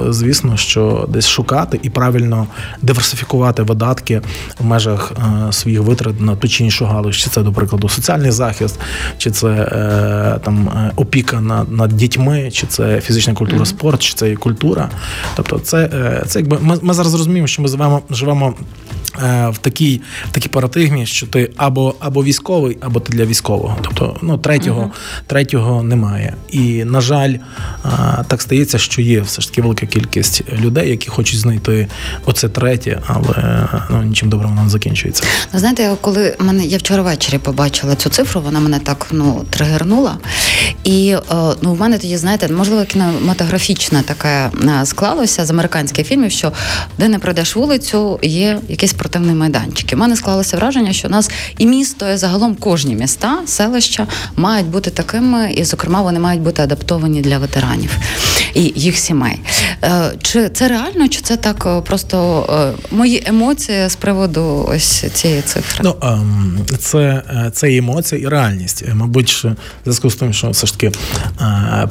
е, 0.08 0.14
звісно, 0.14 0.58
що 0.58 1.10
десь 1.10 1.28
шукати 1.28 1.80
і 1.84 1.90
правильно 1.90 2.48
диверсифікувати 2.82 3.64
видатки 3.64 4.22
в 4.60 4.66
межах 4.66 5.12
своїх 5.52 5.82
витрат 5.82 6.22
на 6.22 6.36
ту 6.36 6.48
чи 6.48 6.64
іншу 6.64 6.86
галузь. 6.86 7.16
Чи 7.16 7.30
це, 7.30 7.42
до 7.42 7.54
прикладу, 7.54 7.90
соціальний 7.90 8.32
захист, 8.32 8.80
чи 9.18 9.32
це 9.32 9.50
там 10.44 10.70
опіка 10.96 11.42
над, 11.42 11.72
над 11.72 11.90
дітьми, 11.90 12.50
чи 12.52 12.68
це 12.68 13.02
фізична 13.02 13.34
культура, 13.34 13.66
спорт, 13.66 14.02
чи 14.02 14.14
це 14.14 14.36
культура. 14.36 14.90
Тобто, 15.36 15.60
це 15.60 15.90
це 16.28 16.40
якби 16.40 16.58
ми, 16.62 16.78
ми 16.82 16.94
зараз 16.94 17.14
розуміємо, 17.14 17.48
що 17.56 17.62
ми 17.62 17.68
живемо 17.68 18.02
живемо 18.10 18.54
е, 19.24 19.50
в 19.50 19.58
такій 19.58 20.02
в 20.30 20.32
такій 20.32 20.50
парадигмі, 20.50 21.06
що 21.06 21.28
ти 21.28 21.52
або 21.58 21.96
або 22.00 22.24
військовий, 22.24 22.78
або 22.82 23.00
ти 23.00 23.14
для 23.14 23.26
військового. 23.26 23.78
Тобто, 23.82 24.18
ну 24.22 24.38
третього 24.38 24.82
uh-huh. 24.82 25.28
третього 25.28 25.84
немає. 25.84 26.34
І 26.52 26.84
на 26.84 27.02
жаль, 27.02 27.34
е, 27.34 27.40
так 28.28 28.42
стається, 28.42 28.78
що 28.78 29.02
є 29.02 29.22
все 29.22 29.42
ж 29.42 29.50
таки 29.50 29.62
велика 29.62 29.86
кількість 29.86 30.44
людей, 30.54 30.90
які 30.90 31.10
хочуть 31.10 31.40
знайти 31.40 31.88
оце 32.26 32.50
третє, 32.50 33.02
але 33.08 33.68
ну 33.90 34.04
нічим 34.04 34.30
добрим 34.30 34.50
воно 34.50 34.64
не 34.64 34.70
закінчується. 34.70 35.24
Ну, 35.54 35.60
знаєте, 35.60 35.92
коли 36.02 36.36
мене 36.40 36.66
я 36.66 36.78
вчора 36.78 37.04
ввечері 37.04 37.38
побачила 37.38 37.96
цю 37.96 38.10
цифру, 38.10 38.42
вона 38.42 38.60
мене 38.60 38.80
так 38.80 39.08
ну 39.12 39.46
тригернула. 39.50 40.18
І 40.84 41.16
е, 41.32 41.36
ну 41.62 41.74
в 41.74 41.80
мене 41.80 41.98
тоді, 41.98 42.18
знаєте, 42.18 42.48
можливо, 42.48 42.84
кінематографічне 42.84 44.02
таке 44.02 44.50
склалося 44.84 45.46
з 45.46 45.50
американських 45.52 46.08
фільмів, 46.08 46.32
що 46.32 46.52
де 46.98 47.08
не 47.08 47.20
пройдеш 47.20 47.45
перейдеш 47.46 47.56
вулицю, 47.56 48.20
є 48.22 48.60
якийсь 48.70 48.92
спортивний 48.92 49.36
майданчик. 49.36 49.90
У 49.94 49.98
мене 49.98 50.16
склалося 50.16 50.58
враження, 50.58 50.94
що 50.94 51.08
у 51.08 51.12
нас 51.12 51.30
і 51.58 51.66
місто, 51.66 52.10
і 52.10 52.18
загалом 52.18 52.56
кожні 52.56 52.96
міста, 52.96 53.38
селища 53.46 54.08
мають 54.36 54.68
бути 54.68 54.92
такими, 54.92 55.54
і, 55.54 55.64
зокрема, 55.64 56.02
вони 56.02 56.20
мають 56.20 56.42
бути 56.42 56.62
адаптовані 56.62 57.22
для 57.22 57.38
ветеранів. 57.38 57.98
і 58.56 58.74
їх 58.76 58.98
сімей. 58.98 59.40
Чи 60.22 60.50
це 60.50 60.68
реально, 60.68 61.08
чи 61.08 61.22
це 61.22 61.38
так 61.38 61.84
просто 61.84 62.76
мої 62.92 63.24
емоції 63.26 63.90
з 63.90 63.96
приводу 63.96 64.66
ось 64.70 65.06
цієї 65.14 65.42
цифри? 65.42 65.82
Ну 65.84 65.96
ем, 66.02 66.60
це 66.80 67.24
це 67.54 67.76
емоція 67.76 68.22
і 68.22 68.28
реальність. 68.28 68.84
Мабуть, 68.94 69.32
в 69.32 69.56
зв'язку 69.84 70.10
з 70.10 70.16
тим, 70.16 70.34
що 70.34 70.50
все 70.50 70.68
ж 70.68 70.80
таки 70.80 70.92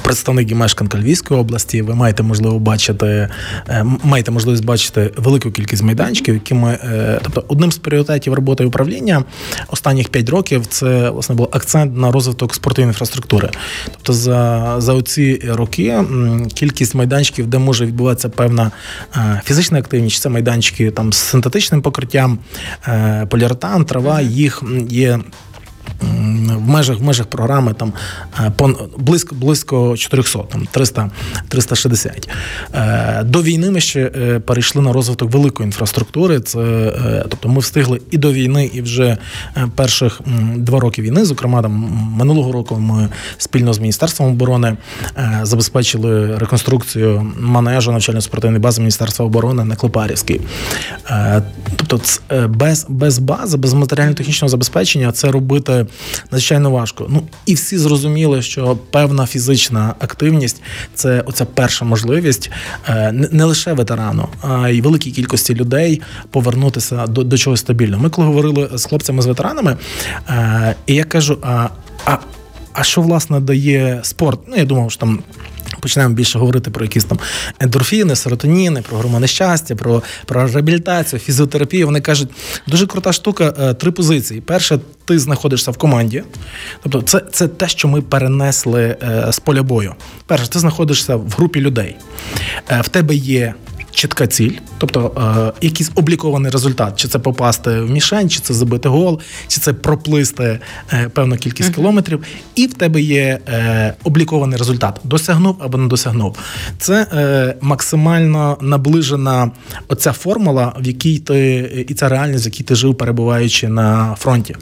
представник 0.03 0.51
і 0.51 0.55
мешканка 0.55 0.99
Львівської 0.99 1.41
області, 1.41 1.83
ви 1.83 1.95
маєте 1.95 2.23
можливо 2.23 2.59
бачити, 2.59 3.29
маєте 4.03 4.31
можливість 4.31 4.65
бачити 4.65 5.11
велику 5.17 5.44
кількість 5.51 5.83
майданчиків, 5.83 6.35
які 6.35 6.55
ми, 6.55 6.79
тобто 7.23 7.45
одним 7.49 7.73
з 7.73 7.79
пріоритетів 7.79 8.35
роботи 8.35 8.65
управління 8.65 9.25
останніх 9.69 10.09
5 10.09 10.29
років 10.29 10.67
це 10.67 11.11
власне 11.11 11.35
був 11.35 11.49
акцент 11.53 11.97
на 11.97 12.13
розвиток 12.13 12.55
спортивної 12.55 12.91
інфраструктури. 12.91 13.51
Тобто 13.85 14.13
за 14.13 14.75
за 14.79 14.93
оці 14.93 15.41
роки 15.49 16.01
кількість 16.55 16.95
майданчиків, 16.95 17.47
де 17.47 17.59
може 17.59 17.87
відбуватися 17.87 18.29
певна 18.29 18.71
е, 19.17 19.41
фізична 19.45 19.79
активність, 19.79 20.23
це 20.23 20.29
майданчики 20.29 20.91
там 20.91 21.13
з 21.13 21.17
синтетичним 21.17 21.83
покриттям, 21.83 22.39
е, 22.89 23.27
поліуретан, 23.31 23.85
трава, 23.85 24.21
їх 24.21 24.63
є 24.89 25.21
в 26.01 26.69
межах 26.69 26.99
в 26.99 27.03
межах 27.03 27.27
програми 27.27 27.75
там 27.75 27.93
е, 28.39 28.53
близько 28.99 29.35
близько 29.35 29.97
400, 29.97 30.39
там 30.39 30.67
300, 30.71 31.11
360. 31.49 32.29
Е, 32.75 33.23
до 33.25 33.43
війни 33.43 33.71
ми 33.71 33.81
ще 33.81 34.01
е, 34.01 34.41
перейшли 34.41 34.83
на 34.83 34.93
розвиток 34.93 35.33
великої 35.33 35.67
інфраструктури. 35.67 36.41
Це 36.41 36.93
тобто 37.29 37.49
ми 37.49 37.61
встигли 37.61 38.01
і 38.11 38.19
до 38.19 38.33
війни, 38.33 38.71
і 38.75 38.83
вже 38.83 39.19
перших 39.75 40.21
два 40.57 40.81
роки 40.81 41.03
війни. 41.03 41.25
Зокрема, 41.25 41.63
там 41.63 41.73
минулого 42.17 42.53
року 42.53 42.77
ми 42.77 43.09
спільно 43.39 43.73
з 43.73 43.79
міністерством 43.79 44.31
оборони 44.31 44.77
забезпечили 45.43 46.39
реконструкцію 46.39 47.33
манежу 47.41 47.93
навчально-спортивної 47.93 48.59
бази 48.59 48.81
Міністерства 48.81 49.27
оборони 49.27 49.65
на 49.65 49.77
Клепарівській. 49.77 50.41
Тобто, 51.77 52.01
без 52.49 52.87
без 52.89 53.19
бази, 53.19 53.57
без 53.57 53.75
матеріально-технічного 53.75 54.49
забезпечення 54.49 55.13
це 55.13 55.31
робити 55.31 55.87
надзвичайно 56.31 56.71
важко. 56.71 57.07
Ну 57.09 57.23
і 57.47 57.55
всі 57.55 57.79
зрозуміли, 57.79 58.43
що 58.43 58.79
певна 58.91 59.27
фізична 59.27 59.95
активність 59.99 60.63
це 60.95 61.21
оця 61.21 61.45
перша 61.45 61.85
можливість 61.85 62.51
е, 62.89 63.13
не 63.13 63.45
лише 63.45 63.73
ветерану, 63.73 64.29
а 64.43 64.69
й 64.69 64.81
великій 64.81 65.11
кількості 65.11 65.55
людей 65.55 66.03
повернутися 66.31 67.07
до 67.07 67.25
до 67.25 67.39
чогось 67.39 67.61
стабільного. 67.61 68.03
Ми 68.03 68.11
коли 68.11 68.27
говорили 68.27 68.71
з 68.75 68.85
хлопцями 68.85 69.23
з 69.23 69.27
ветеранами, 69.27 69.77
е, 70.29 70.75
і 70.87 70.95
я 70.95 71.05
кажу: 71.05 71.39
а, 71.43 71.69
а, 72.05 72.19
а 72.73 72.83
що 72.83 73.01
власне 73.01 73.41
дає 73.41 74.01
спорт? 74.03 74.41
Ну 74.49 74.57
я 74.57 74.65
думав, 74.65 74.91
що 74.91 75.01
там 75.01 75.23
почнемо 75.81 76.15
більше 76.15 76.39
говорити 76.39 76.71
про 76.71 76.85
якісь 76.85 77.05
там 77.05 77.19
ендорфіни, 77.61 78.17
серотоніни, 78.17 78.83
про 78.83 78.97
гормони 78.97 79.27
щастя, 79.27 79.77
про 79.77 80.03
про 80.27 80.47
реабілітацію, 80.47 81.21
фізіотерапію. 81.21 81.87
Вони 81.87 82.01
кажуть, 82.01 82.29
дуже 82.67 82.87
крута 82.87 83.13
штука, 83.13 83.55
е, 83.61 83.75
три 83.75 83.91
позиції. 83.91 84.41
Перше, 84.41 84.79
ти 85.05 85.19
знаходишся 85.19 85.71
в 85.71 85.77
команді, 85.77 86.23
тобто 86.83 87.03
це 87.03 87.23
це 87.33 87.49
те, 87.49 87.69
що 87.69 87.89
ми 87.89 88.03
перенесли 88.03 88.97
е, 89.03 89.27
з 89.33 89.39
поля 89.39 89.63
бою. 89.63 89.95
Перше, 90.27 90.49
ти 90.51 90.59
знаходишся 90.59 91.17
в 91.17 91.31
групі 91.37 91.61
людей, 91.61 91.97
е, 92.71 92.81
в 92.81 92.89
тебе 92.89 93.15
є 93.15 93.55
чітка 93.95 94.27
ціль, 94.27 94.53
тобто 94.79 95.13
е, 95.61 95.67
якийсь 95.67 95.91
облікований 95.95 96.53
результат, 96.53 96.97
чи 96.97 97.09
це 97.09 97.19
попасти 97.19 97.81
в 97.81 97.91
мішень, 97.91 98.31
чи 98.31 98.41
це 98.41 98.55
забити 98.55 98.89
гол, 98.89 99.21
чи 99.49 99.61
це 99.61 99.73
проплисти 99.73 100.59
е, 100.93 101.09
певну 101.09 101.37
кількість 101.37 101.71
uh-huh. 101.71 101.75
кілометрів, 101.75 102.23
і 102.55 102.67
в 102.67 102.75
тебе 102.75 103.01
є 103.01 103.39
е, 103.49 103.95
облікований 104.05 104.59
результат. 104.59 105.01
Досягнув 105.05 105.57
або 105.59 105.79
не 105.79 105.89
досягнув. 105.89 106.37
Це 106.79 107.07
е, 107.13 107.57
максимально 107.61 108.59
наближена 108.61 109.51
оця 109.89 110.13
формула, 110.13 110.73
в 110.81 110.87
якій 110.87 111.19
ти 111.19 111.85
і 111.89 111.95
ця 111.95 112.09
реальність, 112.09 112.45
в 112.45 112.47
якій 112.47 112.65
ти 112.65 112.75
жив, 112.75 112.95
перебуваючи 112.95 113.69
на 113.69 114.15
фронті. 114.19 114.57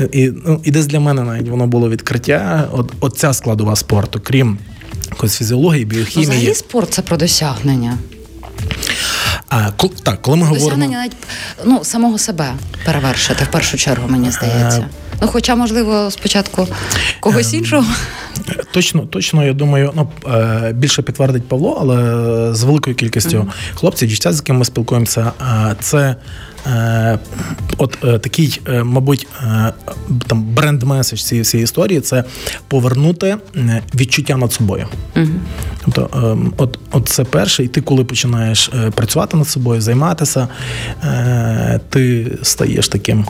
Е, 0.00 0.08
і 0.12 0.32
ну, 0.46 0.60
і 0.64 0.70
десь 0.70 0.86
для 0.86 1.00
мене 1.00 1.22
навіть 1.22 1.48
воно 1.48 1.66
було 1.66 1.90
відкриття. 1.90 2.68
От, 2.72 2.92
от 3.00 3.18
ця 3.18 3.32
складова 3.32 3.76
спорту, 3.76 4.20
крім 4.22 4.58
якоїсь 5.10 5.36
фізіології, 5.36 5.84
біохімії. 5.84 6.26
Ну, 6.28 6.32
взагалі 6.32 6.54
спорт 6.54 6.90
це 6.90 7.02
про 7.02 7.16
досягнення. 7.16 7.98
А, 9.52 9.70
так, 10.02 10.22
коли 10.22 10.36
ми 10.36 10.46
говоримо... 10.46 10.86
навіть 10.86 11.16
ну, 11.64 11.84
самого 11.84 12.18
себе 12.18 12.52
перевершити 12.84 13.44
в 13.44 13.48
першу 13.48 13.76
чергу, 13.76 14.08
мені 14.08 14.30
здається. 14.30 14.86
Ну, 15.22 15.28
хоча, 15.28 15.54
можливо, 15.54 16.10
спочатку 16.10 16.68
когось 17.20 17.52
ем, 17.52 17.58
іншого. 17.58 17.84
Точно, 18.72 19.00
точно, 19.00 19.44
я 19.44 19.52
думаю, 19.52 19.92
ну 19.94 20.10
е, 20.34 20.72
більше 20.72 21.02
підтвердить 21.02 21.48
Павло, 21.48 21.78
але 21.80 22.54
з 22.54 22.62
великою 22.62 22.96
кількістю 22.96 23.38
mm-hmm. 23.38 23.74
хлопців, 23.74 24.08
дівчат, 24.08 24.34
з 24.34 24.36
якими 24.36 24.58
ми 24.58 24.64
спілкуємося, 24.64 25.32
це 25.80 25.98
Е, 25.98 26.16
от 27.78 27.98
е, 28.04 28.18
такий, 28.18 28.60
е, 28.68 28.84
мабуть, 28.84 29.26
там 30.26 30.44
бренд-меседж 30.54 31.22
цієї 31.22 31.42
всієї 31.42 31.64
історії 31.64 32.00
це 32.00 32.24
повернути 32.68 33.36
відчуття 33.94 34.36
над 34.36 34.52
собою. 34.52 34.86
Угу. 35.16 35.26
Тобто, 35.84 36.38
от, 36.56 36.78
от 36.92 37.08
це 37.08 37.24
перше, 37.24 37.64
і 37.64 37.68
ти, 37.68 37.80
коли 37.80 38.04
починаєш 38.04 38.70
працювати 38.94 39.36
над 39.36 39.48
собою, 39.48 39.80
займатися, 39.80 40.48
ти 41.88 42.32
стаєш 42.42 42.88
таким 42.88 43.26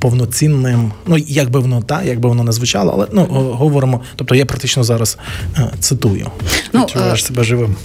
повноцінним. 0.00 0.92
Ну 1.06 1.16
як 1.18 1.50
би 1.50 1.60
воно 1.60 1.82
та, 1.82 2.02
як 2.02 2.20
би 2.20 2.28
воно 2.28 2.44
не 2.44 2.52
звучало, 2.52 2.92
але 2.92 3.06
ну 3.12 3.24
говоримо. 3.52 4.00
Тобто 4.16 4.34
я 4.34 4.46
практично 4.46 4.84
зараз 4.84 5.18
е, 5.58 5.72
цитую. 5.80 6.26
Ну, 6.72 6.82
Відчуваєш 6.82 7.22
е, 7.22 7.26
себе 7.26 7.44
живим. 7.44 7.76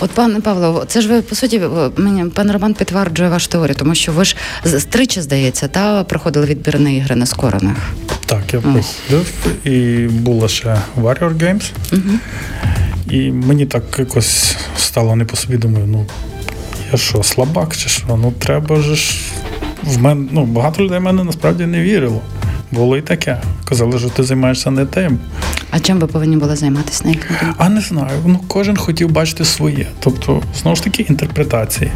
От 0.00 0.10
пане 0.10 0.40
Павло, 0.40 0.84
це 0.88 1.00
ж 1.00 1.08
ви 1.08 1.22
по 1.22 1.34
суті 1.34 1.60
мені 1.96 2.24
пан 2.30 2.52
Роман 2.52 2.74
підтверджує 2.74 3.30
вашу 3.30 3.48
теорію, 3.48 3.74
тому 3.74 3.94
що 3.94 4.12
ви 4.12 4.24
ж 4.24 4.36
тричі, 4.90 5.20
здається, 5.20 5.68
та 5.68 6.04
проходили 6.04 6.46
відбірні 6.46 6.96
ігри 6.96 7.16
нескорених. 7.16 7.76
Так, 8.26 8.54
я 8.54 8.60
проходив 8.60 9.32
і 9.64 10.06
було 10.08 10.48
ще 10.48 10.76
Warrior 11.00 11.36
Games. 11.36 11.70
Угу. 11.92 12.18
І 13.10 13.30
мені 13.30 13.66
так 13.66 13.82
якось 13.98 14.56
стало 14.78 15.16
не 15.16 15.24
по 15.24 15.36
собі, 15.36 15.56
думаю, 15.56 15.86
ну 15.86 16.06
я 16.92 16.98
що, 16.98 17.22
слабак 17.22 17.76
чи 17.76 17.88
що? 17.88 18.06
Ну 18.08 18.32
треба 18.38 18.76
ж 18.76 19.14
в 19.86 20.02
мене 20.02 20.28
ну, 20.32 20.44
багато 20.44 20.82
людей 20.82 20.98
в 20.98 21.02
мене 21.02 21.24
насправді 21.24 21.66
не 21.66 21.82
вірило. 21.82 22.20
Було 22.70 22.96
і 22.96 23.02
таке. 23.02 23.40
Казали, 23.64 23.98
що 23.98 24.08
ти 24.08 24.22
займаєшся 24.22 24.70
не 24.70 24.86
тим. 24.86 25.18
А 25.70 25.80
чим 25.80 25.98
ви 25.98 26.06
повинні 26.06 26.36
були 26.36 26.56
займатися 26.56 27.04
на 27.04 27.12
думку? 27.12 27.26
А 27.58 27.68
не 27.68 27.80
знаю. 27.80 28.22
Ну 28.26 28.40
кожен 28.48 28.76
хотів 28.76 29.10
бачити 29.10 29.44
своє. 29.44 29.86
Тобто, 30.00 30.42
знову 30.62 30.76
ж 30.76 30.84
таки, 30.84 31.02
інтерпретації. 31.02 31.90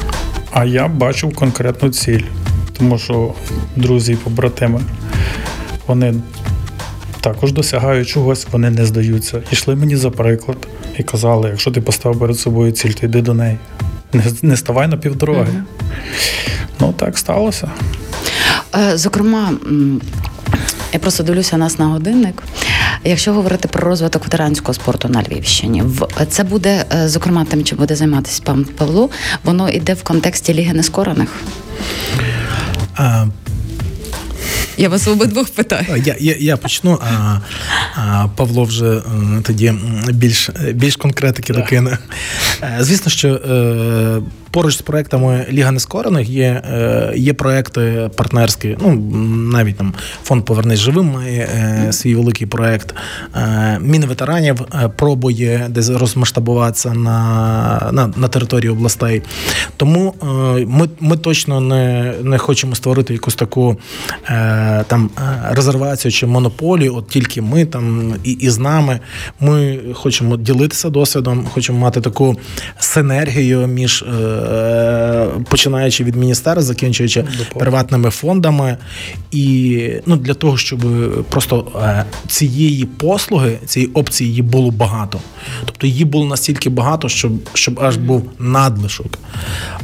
А 0.52 0.64
я 0.64 0.88
бачив 0.88 1.34
конкретну 1.34 1.88
ціль. 1.88 2.22
Тому 2.78 2.98
що 2.98 3.34
друзі 3.76 4.12
і 4.12 4.16
побратими, 4.16 4.80
вони 5.86 6.14
також 7.20 7.52
досягають 7.52 8.08
чогось, 8.08 8.46
вони 8.52 8.70
не 8.70 8.86
здаються. 8.86 9.42
Ішли 9.52 9.76
мені 9.76 9.96
за 9.96 10.10
приклад 10.10 10.56
і 10.98 11.02
казали: 11.02 11.48
якщо 11.48 11.70
ти 11.70 11.80
поставив 11.80 12.18
перед 12.20 12.38
собою 12.38 12.72
ціль, 12.72 12.90
то 12.90 13.06
йди 13.06 13.22
до 13.22 13.34
неї. 13.34 13.58
Не 14.12 14.24
не 14.42 14.56
ставай 14.56 14.88
на 14.88 14.96
півдороги. 14.96 15.52
Uh-huh. 15.52 16.59
Ну 16.80 16.92
так 16.92 17.18
сталося. 17.18 17.70
Е, 18.74 18.98
зокрема, 18.98 19.52
я 20.92 20.98
просто 20.98 21.22
дивлюся 21.22 21.56
нас 21.56 21.78
на 21.78 21.86
годинник. 21.86 22.42
Якщо 23.04 23.32
говорити 23.32 23.68
про 23.68 23.88
розвиток 23.88 24.24
ветеранського 24.24 24.74
спорту 24.74 25.08
на 25.08 25.22
Львівщині, 25.22 25.84
це 26.28 26.44
буде 26.44 26.84
е, 26.94 27.08
зокрема 27.08 27.44
тим, 27.44 27.64
чим 27.64 27.78
буде 27.78 27.96
займатися 27.96 28.42
пан 28.44 28.64
Павло, 28.64 29.10
воно 29.44 29.68
йде 29.68 29.94
в 29.94 30.02
контексті 30.02 30.54
Ліги 30.54 30.72
Нескорених. 30.72 31.28
А, 32.96 33.26
я 34.76 34.88
вас 34.88 35.08
обидвох 35.08 35.48
питаю. 35.48 36.02
Я 36.04 36.16
я, 36.20 36.36
я 36.38 36.56
почну, 36.56 36.98
а 37.02 37.38
а 37.94 38.28
Павло 38.36 38.64
вже 38.64 38.86
е, 38.86 39.02
тоді 39.42 39.74
більш 40.08 40.50
більш 40.72 40.96
конкретики 40.96 41.52
докине. 41.52 41.98
Звісно, 42.80 43.10
що 43.10 43.28
е, 43.28 44.20
Поруч 44.50 44.76
з 44.76 44.82
проектами 44.82 45.46
Ліга 45.50 45.70
Нескорених 45.70 46.28
є 46.28 46.62
е, 46.72 47.12
є 47.16 47.32
проекти 47.32 48.10
партнерські. 48.16 48.76
Ну 48.80 48.94
навіть 49.52 49.76
там 49.76 49.94
фонд 50.24 50.44
Повернись 50.44 50.78
живим 50.78 51.06
має 51.06 51.48
е, 51.54 51.92
свій 51.92 52.14
великий 52.14 52.46
проект. 52.46 52.94
Е, 53.36 53.78
Мін 53.80 54.04
ветеранів 54.06 54.60
пробує 54.96 55.66
десь 55.68 55.88
розмасштабуватися 55.90 56.94
на 56.94 57.90
на, 57.92 58.12
на 58.16 58.28
території 58.28 58.70
областей. 58.70 59.22
Тому 59.76 60.14
ми 60.66 60.88
ми 61.00 61.16
точно 61.16 61.60
не 61.60 62.14
не 62.22 62.38
хочемо 62.38 62.74
створити 62.74 63.12
якусь 63.12 63.34
таку 63.34 63.76
там 64.86 65.10
резервацію 65.50 66.12
чи 66.12 66.26
монополію. 66.26 66.96
От 66.96 67.08
тільки 67.08 67.42
ми 67.42 67.64
там 67.64 68.14
і, 68.24 68.30
і 68.32 68.50
з 68.50 68.58
нами. 68.58 69.00
Ми 69.40 69.78
хочемо 69.94 70.36
ділитися 70.36 70.90
досвідом, 70.90 71.46
хочемо 71.52 71.78
мати 71.78 72.00
таку 72.00 72.36
синергію 72.78 73.66
між 73.66 74.04
починаючи 75.48 76.04
від 76.04 76.16
міністерства, 76.16 76.62
закінчуючи 76.62 77.24
приватними 77.58 78.10
фондами. 78.10 78.76
І 79.30 79.92
ну, 80.06 80.16
для 80.16 80.34
того, 80.34 80.56
щоб 80.56 80.80
просто 81.28 81.66
е, 81.82 82.04
цієї 82.28 82.84
послуги, 82.84 83.58
цієї 83.66 83.92
опції 83.92 84.30
її 84.30 84.42
було 84.42 84.70
багато. 84.70 85.20
Тобто 85.64 85.86
її 85.86 86.04
було 86.04 86.26
настільки 86.26 86.70
багато, 86.70 87.08
щоб 87.08 87.32
щоб 87.54 87.80
аж 87.80 87.96
був 87.96 88.30
надлишок. 88.38 89.18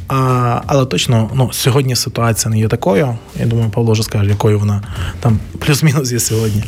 А, 0.09 0.61
Але 0.67 0.87
точно 0.87 1.31
ну, 1.35 1.53
сьогодні 1.53 1.97
ситуація 1.97 2.51
не 2.55 2.59
є 2.59 2.69
такою. 2.69 3.19
Я 3.41 3.47
думаю, 3.47 3.71
Павло 3.71 3.93
вже 3.93 4.03
скаже, 4.03 4.31
якою 4.31 4.59
вона 4.59 4.83
там 5.21 5.39
плюс-мінус 5.59 6.13
є 6.13 6.21
сьогодні. 6.21 6.65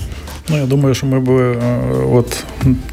Ну, 0.49 0.57
я 0.57 0.67
думаю, 0.67 0.95
що 0.95 1.07
ми 1.07 1.21
б 1.21 1.31
е, 1.31 1.57
от 2.13 2.45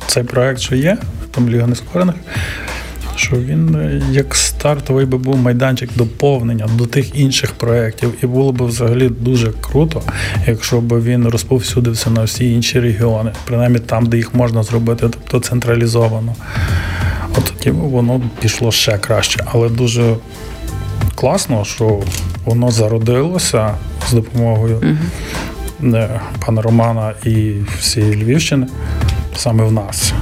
цей 0.08 0.24
проект, 0.24 0.60
що 0.60 0.76
є, 0.76 0.98
там 1.32 1.50
Ліга 1.50 1.68
Нескорених, 1.68 2.16
що 3.16 3.36
він 3.36 3.76
е, 3.76 4.02
як 4.12 4.36
стартовий 4.36 5.06
би 5.06 5.18
був 5.18 5.38
майданчик 5.38 5.90
доповнення 5.96 6.68
до 6.78 6.86
тих 6.86 7.20
інших 7.20 7.52
проєктів. 7.52 8.14
І 8.24 8.26
було 8.26 8.52
б 8.52 8.64
взагалі 8.64 9.10
дуже 9.10 9.52
круто, 9.62 10.02
якщо 10.48 10.82
б 10.82 11.04
він 11.04 11.28
розповсюдився 11.28 12.10
на 12.10 12.24
всі 12.24 12.54
інші 12.54 12.80
регіони, 12.80 13.32
принаймні 13.46 13.80
там, 13.80 14.06
де 14.06 14.18
їх 14.18 14.34
можна 14.34 14.64
зробити, 14.64 15.10
тобто 15.10 15.40
централізовано. 15.40 16.36
От 17.38 17.54
тоді 17.58 17.72
воно 17.72 18.22
пішло 18.40 18.72
ще 18.72 18.98
краще. 18.98 19.44
Але 19.46 19.70
дуже 19.70 20.16
класно, 21.16 21.66
що 21.66 22.00
воно 22.46 22.72
зародилося 22.72 23.72
з 24.10 24.14
допомогою. 24.14 24.78
Uh-huh 24.78 24.98
пана 26.46 26.62
Романа 26.62 27.14
і 27.26 27.54
всієї 27.80 28.24
Львівщини 28.24 28.68
саме 29.36 29.64
в 29.64 29.72
нас. 29.72 30.14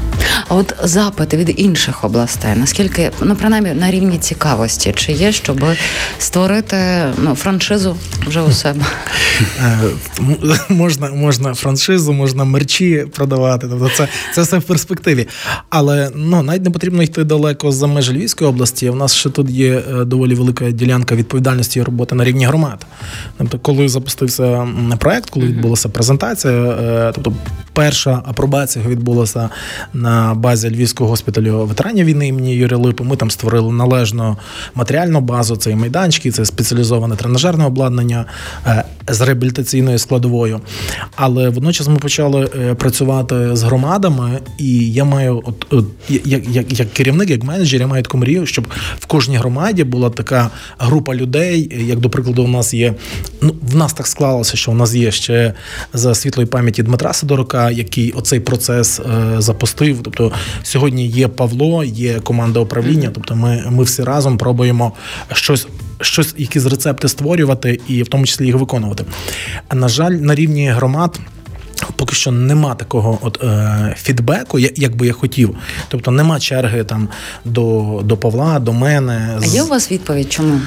А 0.54 0.56
от 0.56 0.76
запити 0.84 1.38
від 1.38 1.54
інших 1.58 2.04
областей, 2.04 2.52
наскільки 2.56 3.12
ну 3.22 3.36
принаймні 3.36 3.74
на 3.74 3.92
рівні 3.92 4.18
цікавості, 4.18 4.94
чи 4.96 5.12
є, 5.12 5.32
щоб 5.32 5.66
створити 6.20 6.78
ну, 7.18 7.36
франшизу 7.36 7.96
вже 8.28 8.42
у 8.42 8.52
себе? 8.52 8.86
Е, 9.60 9.80
можна 10.70 11.10
можна 11.10 11.54
франшизу, 11.54 12.14
можна 12.14 12.44
мерчі 12.44 13.06
продавати. 13.16 13.68
Тобто 13.70 13.90
це 13.98 14.08
це 14.34 14.42
все 14.42 14.58
в 14.58 14.64
перспективі. 14.64 15.28
Але 15.70 16.12
ну 16.16 16.44
навіть 16.44 16.64
не 16.64 16.70
потрібно 16.70 17.04
йти 17.04 17.24
далеко 17.24 17.72
за 17.72 17.88
межі 17.88 18.14
Львівської 18.14 18.50
області. 18.50 18.90
У 18.90 18.96
нас 18.96 19.16
ще 19.16 19.30
тут 19.30 19.50
є 19.50 19.84
е, 19.92 20.06
доволі 20.06 20.36
велика 20.36 20.72
ділянка 20.72 21.16
відповідальності 21.16 21.80
і 21.80 21.84
роботи 21.84 22.16
на 22.16 22.24
рівні 22.24 22.46
громад. 22.46 22.86
Тобто, 23.38 23.60
коли 23.60 23.90
запустився 23.90 24.68
проект, 25.00 25.30
коли 25.30 25.46
відбулася 25.46 25.90
презентація, 25.90 26.54
е, 26.54 27.12
тобто 27.16 27.34
перша 27.74 28.22
апробація 28.26 28.86
відбулася 28.88 29.50
на 29.94 30.34
базі 30.44 30.70
Львівського 30.70 31.10
госпіталю 31.10 31.66
ветеранів 31.66 32.06
війни 32.06 32.28
імені 32.28 32.56
Юрія 32.56 32.78
Липи. 32.78 33.04
Ми 33.04 33.16
там 33.16 33.32
створили 33.32 33.74
належну 33.74 34.38
матеріальну 34.76 35.22
базу, 35.22 35.56
це 35.56 35.72
і 35.72 35.76
майданчики, 35.76 36.32
це 36.32 36.46
спеціалізоване 36.46 37.16
тренажерне 37.16 37.66
обладнання 37.66 38.26
е, 38.68 38.84
з 39.08 39.22
реабілітаційною 39.22 40.00
складовою. 40.00 40.62
Але 41.16 41.50
водночас 41.50 41.88
ми 41.88 41.96
почали 41.96 42.50
е, 42.56 42.74
працювати 42.74 43.56
з 43.56 43.64
громадами, 43.64 44.40
і 44.58 44.92
я 44.92 45.06
маю, 45.06 45.42
от, 45.46 45.66
от 45.70 45.86
як, 46.10 46.48
як, 46.50 46.80
як 46.80 46.94
керівник, 46.94 47.30
як 47.30 47.44
менеджер, 47.44 47.82
я 47.82 47.88
маю 47.88 48.04
таку 48.04 48.18
мрію, 48.18 48.46
щоб 48.46 48.68
в 49.00 49.06
кожній 49.06 49.38
громаді 49.38 49.84
була 49.84 50.10
така 50.10 50.50
група 50.80 51.16
людей. 51.16 51.86
Як 51.88 52.00
до 52.00 52.10
прикладу, 52.10 52.44
у 52.44 52.48
нас 52.48 52.74
є 52.74 52.94
ну 53.42 53.56
в 53.62 53.76
нас 53.76 53.94
так 53.94 54.08
склалося, 54.08 54.58
що 54.58 54.72
у 54.72 54.76
нас 54.76 54.96
є 54.96 55.12
ще 55.12 55.54
за 55.94 56.16
світлої 56.16 56.48
пам'яті 56.48 56.84
Дмитра 56.84 57.14
Сидорука, 57.14 57.72
який 57.72 58.12
оцей 58.12 58.40
процес 58.40 59.00
е, 59.00 59.36
запустив. 59.42 60.00
Тобто 60.04 60.23
сьогодні 60.64 61.08
є 61.08 61.28
Павло, 61.28 61.84
є 61.84 62.20
команда 62.20 62.60
управління. 62.60 63.12
Тобто, 63.14 63.36
ми, 63.36 63.64
ми 63.70 63.84
всі 63.84 64.04
разом 64.04 64.38
пробуємо 64.38 64.94
щось. 65.34 65.68
Щось, 66.02 66.36
якісь 66.38 66.66
рецепти 66.66 67.08
створювати 67.08 67.80
і 67.88 68.04
в 68.04 68.08
тому 68.08 68.26
числі 68.26 68.46
їх 68.46 68.56
виконувати. 68.56 69.06
На 69.74 69.88
жаль, 69.88 70.12
на 70.12 70.36
рівні 70.36 70.70
громад. 70.70 71.20
Поки 71.96 72.16
що 72.16 72.32
нема 72.32 72.76
такого 72.76 73.20
от 73.22 73.44
е, 73.44 73.96
фідбеку, 73.98 74.60
як 74.60 74.96
би 74.96 75.08
я 75.08 75.14
хотів. 75.14 75.56
Тобто 75.88 76.12
нема 76.12 76.40
черги 76.40 76.84
там 76.84 77.10
до 77.46 78.02
до 78.04 78.18
Павла, 78.18 78.60
до 78.60 78.74
мене. 78.74 79.40
А 79.42 79.46
є 79.46 79.64
у 79.64 79.68
вас 79.68 79.92
відповідь? 79.92 80.32
Чому? 80.32 80.60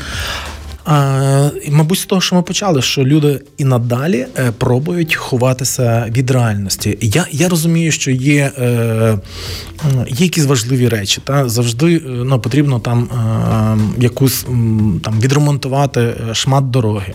Мабуть, 1.68 1.98
з 1.98 2.06
того, 2.06 2.20
що 2.20 2.36
ми 2.36 2.42
почали, 2.42 2.82
що 2.82 3.04
люди 3.04 3.40
і 3.58 3.64
надалі 3.64 4.26
е, 4.38 4.52
пробують 4.58 5.14
ховатися 5.14 6.06
від 6.08 6.30
реальності. 6.30 6.98
Я 7.00 7.26
я 7.30 7.48
розумію, 7.48 7.92
що 7.92 8.10
є 8.10 8.52
е, 8.58 9.18
є 10.08 10.24
якісь 10.24 10.46
важливі 10.46 10.88
речі. 10.88 11.20
Та 11.24 11.48
Завжди 11.48 11.96
е, 11.96 12.00
ну, 12.06 12.40
потрібно 12.40 12.80
там 12.80 13.08
якусь 13.98 14.42
там 15.02 15.20
відремонтувати 15.20 16.14
шмат 16.32 16.70
дороги. 16.70 17.14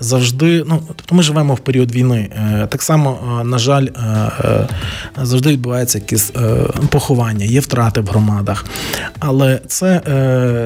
Завжди, 0.00 0.64
ну 0.66 0.82
тобто 0.86 1.14
ми 1.14 1.22
живемо 1.22 1.54
в 1.54 1.58
період 1.58 1.92
війни. 1.92 2.28
Так 2.68 2.82
само, 2.82 3.42
на 3.44 3.58
жаль, 3.58 3.86
завжди 5.22 5.50
відбувається 5.50 5.98
якісь 5.98 6.32
поховання, 6.88 7.44
є 7.44 7.60
втрати 7.60 8.00
в 8.00 8.06
громадах. 8.06 8.64
Але 9.18 9.60
це, 9.66 10.00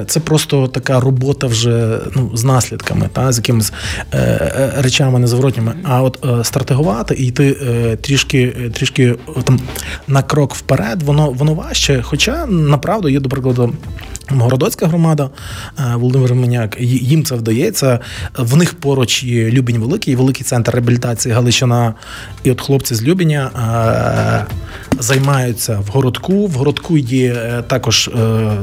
це 0.07 0.19
просто 0.19 0.67
така 0.67 0.99
робота 0.99 1.47
вже 1.47 1.99
ну, 2.15 2.31
з 2.33 2.43
наслідками, 2.47 3.09
та 3.13 3.31
з 3.31 3.37
якимись 3.37 3.73
е, 4.11 4.17
е, 4.17 4.73
речами 4.77 5.19
незворотніми. 5.19 5.73
А 5.83 6.01
от 6.01 6.25
е, 6.25 6.43
стратегувати 6.43 7.15
і 7.15 7.27
йти 7.27 7.57
е, 7.61 7.95
трішки 7.95 8.47
трішки 8.73 9.15
там 9.43 9.59
на 10.07 10.23
крок 10.23 10.55
вперед, 10.55 11.03
воно 11.03 11.31
воно 11.31 11.53
важче. 11.53 12.01
Хоча 12.01 12.45
направду 12.45 13.09
є 13.09 13.19
до 13.19 13.29
прикладу. 13.29 13.73
Городоцька 14.29 14.87
громада 14.87 15.29
е, 15.79 15.95
Володимир 15.95 16.35
Меняк, 16.35 16.77
їм 16.81 17.23
це 17.23 17.35
вдається. 17.35 17.99
В 18.37 18.55
них 18.55 18.73
поруч 18.73 19.23
є 19.23 19.51
Любінь 19.51 19.77
Великий, 19.77 20.15
великий 20.15 20.43
центр 20.43 20.71
реабілітації 20.71 21.35
Галичина. 21.35 21.93
І 22.43 22.51
от 22.51 22.61
хлопці 22.61 22.95
з 22.95 23.03
Любіня 23.03 23.51
е, 23.55 24.55
займаються 24.99 25.79
в 25.79 25.87
городку. 25.87 26.47
В 26.47 26.51
городку 26.51 26.97
є 26.97 27.33
е, 27.33 27.63
також 27.67 28.09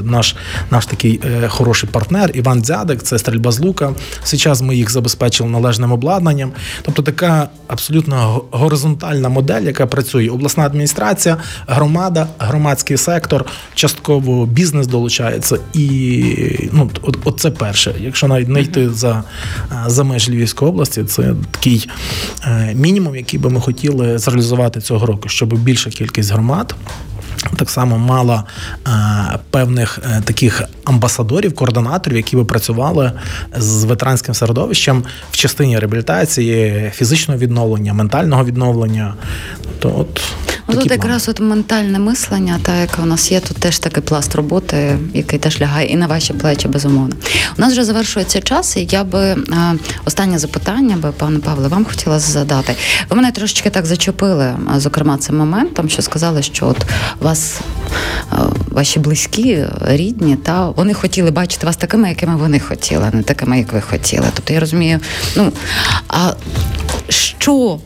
наш 0.03 0.35
наш 0.71 0.85
такий 0.85 1.21
хороший 1.47 1.89
партнер 1.89 2.31
Іван 2.33 2.61
Дзядик, 2.61 3.03
це 3.03 3.19
стрільба 3.19 3.51
з 3.51 3.59
лука. 3.75 3.93
Зараз 4.23 4.61
ми 4.61 4.75
їх 4.75 4.91
забезпечили 4.91 5.49
належним 5.49 5.91
обладнанням. 5.91 6.51
Тобто 6.81 7.01
така 7.01 7.49
абсолютно 7.67 8.41
горизонтальна 8.51 9.29
модель, 9.29 9.61
яка 9.61 9.85
працює. 9.85 10.29
Обласна 10.29 10.65
адміністрація, 10.65 11.37
громада, 11.67 12.27
громадський 12.39 12.97
сектор, 12.97 13.45
частково 13.73 14.45
бізнес 14.45 14.87
долучається 14.87 15.57
і 15.73 16.69
ну, 16.71 16.89
от, 17.01 17.17
от 17.23 17.39
це 17.39 17.51
перше. 17.51 17.95
Якщо 17.99 18.27
навіть 18.27 18.49
не 18.49 18.61
йти 18.61 18.89
за 18.89 19.23
за 19.87 20.03
межі 20.03 20.31
Львівської 20.31 20.71
області, 20.71 21.03
це 21.03 21.35
такий 21.51 21.89
е, 22.43 22.73
мінімум, 22.75 23.15
який 23.15 23.39
би 23.39 23.49
ми 23.49 23.61
хотіли 23.61 24.17
зреалізувати 24.17 24.81
цього 24.81 25.05
року, 25.05 25.29
щоб 25.29 25.53
більша 25.53 25.89
кількість 25.89 26.31
громад. 26.31 26.75
Так 27.57 27.69
само 27.69 27.97
мала 27.97 28.43
е, 28.87 28.91
певних 29.49 29.99
е, 30.03 30.21
таких 30.25 30.63
амбасадорів, 30.83 31.55
координаторів, 31.55 32.17
які 32.17 32.35
би 32.35 32.45
працювали 32.45 33.11
з 33.57 33.83
ветеранським 33.83 34.33
середовищем 34.33 35.03
в 35.31 35.37
частині 35.37 35.79
реабілітації, 35.79 36.91
фізичного 36.95 37.39
відновлення, 37.39 37.93
ментального 37.93 38.45
відновлення. 38.45 39.13
То 39.79 39.99
от 39.99 40.21
Ну, 40.67 40.75
Тут 40.75 40.91
якраз 40.91 41.29
от 41.29 41.39
ментальне 41.39 41.99
мислення, 41.99 42.59
та 42.63 42.75
яке 42.75 43.01
у 43.01 43.05
нас 43.05 43.31
є, 43.31 43.39
тут 43.39 43.57
теж 43.57 43.79
такий 43.79 44.03
пласт 44.03 44.35
роботи, 44.35 44.97
який 45.13 45.39
теж 45.39 45.61
лягає 45.61 45.87
і 45.87 45.95
на 45.95 46.07
ваші 46.07 46.33
плечі, 46.33 46.67
безумовно. 46.67 47.15
У 47.57 47.61
нас 47.61 47.71
вже 47.71 47.83
завершується 47.83 48.41
час, 48.41 48.77
і 48.77 48.87
я 48.91 49.03
би 49.03 49.19
е, 49.19 49.37
останнє 50.05 50.39
запитання, 50.39 50.97
би 50.97 51.11
пане 51.11 51.39
Павле, 51.39 51.67
вам 51.67 51.85
хотіла 51.85 52.19
задати. 52.19 52.75
Ви 53.09 53.15
мене 53.15 53.31
трошечки 53.31 53.69
так 53.69 53.85
зачепили, 53.85 54.45
е, 54.45 54.57
зокрема, 54.77 55.17
цим 55.17 55.37
моментом, 55.37 55.89
що 55.89 56.01
сказали, 56.01 56.41
що 56.41 56.67
от 56.67 56.85
вас 57.25 57.59
е, 58.33 58.35
ваші 58.71 58.99
близькі, 58.99 59.65
рідні, 59.85 60.35
та 60.35 60.69
вони 60.69 60.93
хотіли 60.93 61.31
бачити 61.31 61.65
вас 61.65 61.77
такими, 61.77 62.09
якими 62.09 62.35
вони 62.35 62.59
хотіли, 62.59 63.09
а 63.13 63.15
не 63.15 63.23
такими, 63.23 63.57
як 63.57 63.73
ви 63.73 63.81
хотіли. 63.81 64.27
Тобто 64.35 64.53
я 64.53 64.59
розумію, 64.59 64.99
ну 65.35 65.51
а 66.07 66.33
що 67.09 67.79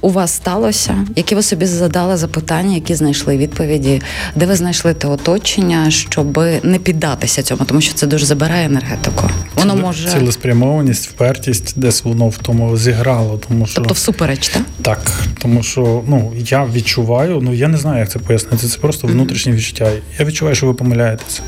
у 0.00 0.10
вас 0.10 0.32
сталося? 0.32 1.06
Які 1.16 1.34
ви 1.34 1.42
собі 1.42 1.66
задали 1.66 2.16
запитання, 2.16 2.74
які 2.74 2.94
знайшли 2.94 3.36
відповіді, 3.36 4.02
де 4.34 4.46
ви 4.46 4.56
знайшли 4.56 4.94
те 4.94 5.08
оточення, 5.08 5.90
щоб 5.90 6.38
не 6.62 6.78
піддатися 6.78 7.42
цьому, 7.42 7.64
тому 7.64 7.80
що 7.80 7.94
це 7.94 8.06
дуже 8.06 8.26
забирає 8.26 8.66
енергетику. 8.66 9.30
Воно 9.54 9.76
може 9.76 10.08
цілеспрямованість, 10.08 11.08
впертість, 11.08 11.72
десь 11.76 12.04
воно 12.04 12.28
в 12.28 12.38
тому 12.38 12.76
зіграло. 12.76 13.40
Тому 13.48 13.66
що 13.66 13.74
тобто 13.74 13.94
всупереч, 13.94 14.48
так? 14.48 14.62
Так, 14.82 15.22
тому 15.38 15.62
що 15.62 16.02
ну 16.06 16.32
я 16.36 16.64
відчуваю, 16.64 17.40
ну 17.42 17.54
я 17.54 17.68
не 17.68 17.78
знаю, 17.78 17.98
як 17.98 18.10
це 18.10 18.18
пояснити. 18.18 18.68
Це 18.68 18.78
просто 18.78 19.06
внутрішнє 19.08 19.52
відчуття. 19.52 19.90
Я 20.18 20.24
відчуваю, 20.24 20.54
що 20.56 20.66
ви 20.66 20.74
помиляєтеся. 20.74 21.42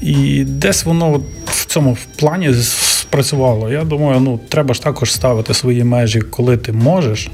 І 0.00 0.44
десь 0.44 0.84
воно 0.84 1.20
в 1.46 1.64
цьому 1.66 1.96
плані 2.16 2.52
спрацювало. 3.10 3.68
Я 3.68 3.84
думаю, 3.84 4.20
ну 4.20 4.40
треба 4.48 4.74
ж 4.74 4.82
також 4.82 5.12
ставити 5.12 5.54
свої 5.54 5.84
межі, 5.84 6.20
коли 6.20 6.56
ти 6.56 6.72
можеш, 6.72 7.30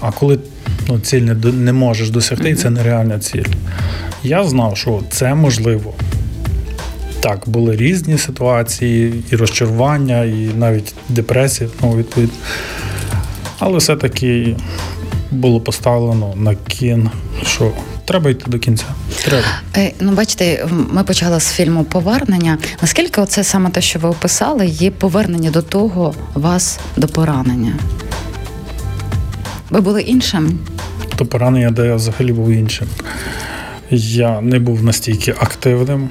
а 0.00 0.12
коли 0.12 0.38
ну, 0.88 1.00
ціль 1.00 1.20
не, 1.20 1.34
не 1.52 1.72
можеш 1.72 2.10
досягти, 2.10 2.50
і 2.50 2.54
це 2.54 2.70
нереальна 2.70 3.18
ціль. 3.18 3.44
Я 4.22 4.44
знав, 4.44 4.76
що 4.76 5.02
це 5.10 5.34
можливо. 5.34 5.94
так, 7.20 7.42
були 7.46 7.76
різні 7.76 8.18
ситуації, 8.18 9.24
і 9.30 9.36
розчарування, 9.36 10.24
і 10.24 10.50
навіть 10.58 10.94
депресія, 11.08 11.70
ну, 11.82 11.96
відповідно. 11.96 12.36
Але 13.58 13.78
все-таки 13.78 14.56
було 15.30 15.60
поставлено 15.60 16.34
на 16.36 16.54
кін, 16.54 17.10
що 17.46 17.72
треба 18.08 18.30
йти 18.30 18.44
до 18.46 18.58
кінця. 18.58 18.84
Треба. 19.24 19.46
Е, 19.76 19.92
Ну, 20.00 20.12
бачите, 20.12 20.66
ми 20.90 21.04
почали 21.04 21.40
з 21.40 21.48
фільму 21.52 21.84
Повернення. 21.84 22.58
Наскільки 22.82 23.20
оце 23.20 23.44
саме 23.44 23.70
те, 23.70 23.80
що 23.80 23.98
ви 23.98 24.08
описали, 24.08 24.66
є 24.66 24.90
повернення 24.90 25.50
до 25.50 25.62
того 25.62 26.14
вас 26.34 26.78
до 26.96 27.08
поранення? 27.08 27.72
Ви 29.70 29.80
були 29.80 30.02
іншим? 30.02 30.58
То 31.16 31.26
поранення, 31.26 31.70
де 31.70 31.86
я 31.86 31.94
взагалі 31.94 32.32
був 32.32 32.48
іншим. 32.48 32.88
Я 33.90 34.40
не 34.40 34.58
був 34.58 34.84
настільки 34.84 35.30
активним. 35.30 36.08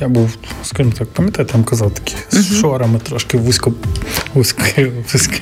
Я 0.00 0.08
був, 0.08 0.36
скажімо 0.62 0.94
так, 0.98 1.08
пам'ятаєте, 1.08 1.52
я 1.52 1.56
вам 1.58 1.64
казав 1.64 1.90
такі 1.90 2.14
з 2.30 2.60
шорами 2.60 2.98
трошки 2.98 3.38
вузько, 3.38 3.72
вузьке, 4.34 4.90
вузьке 5.12 5.40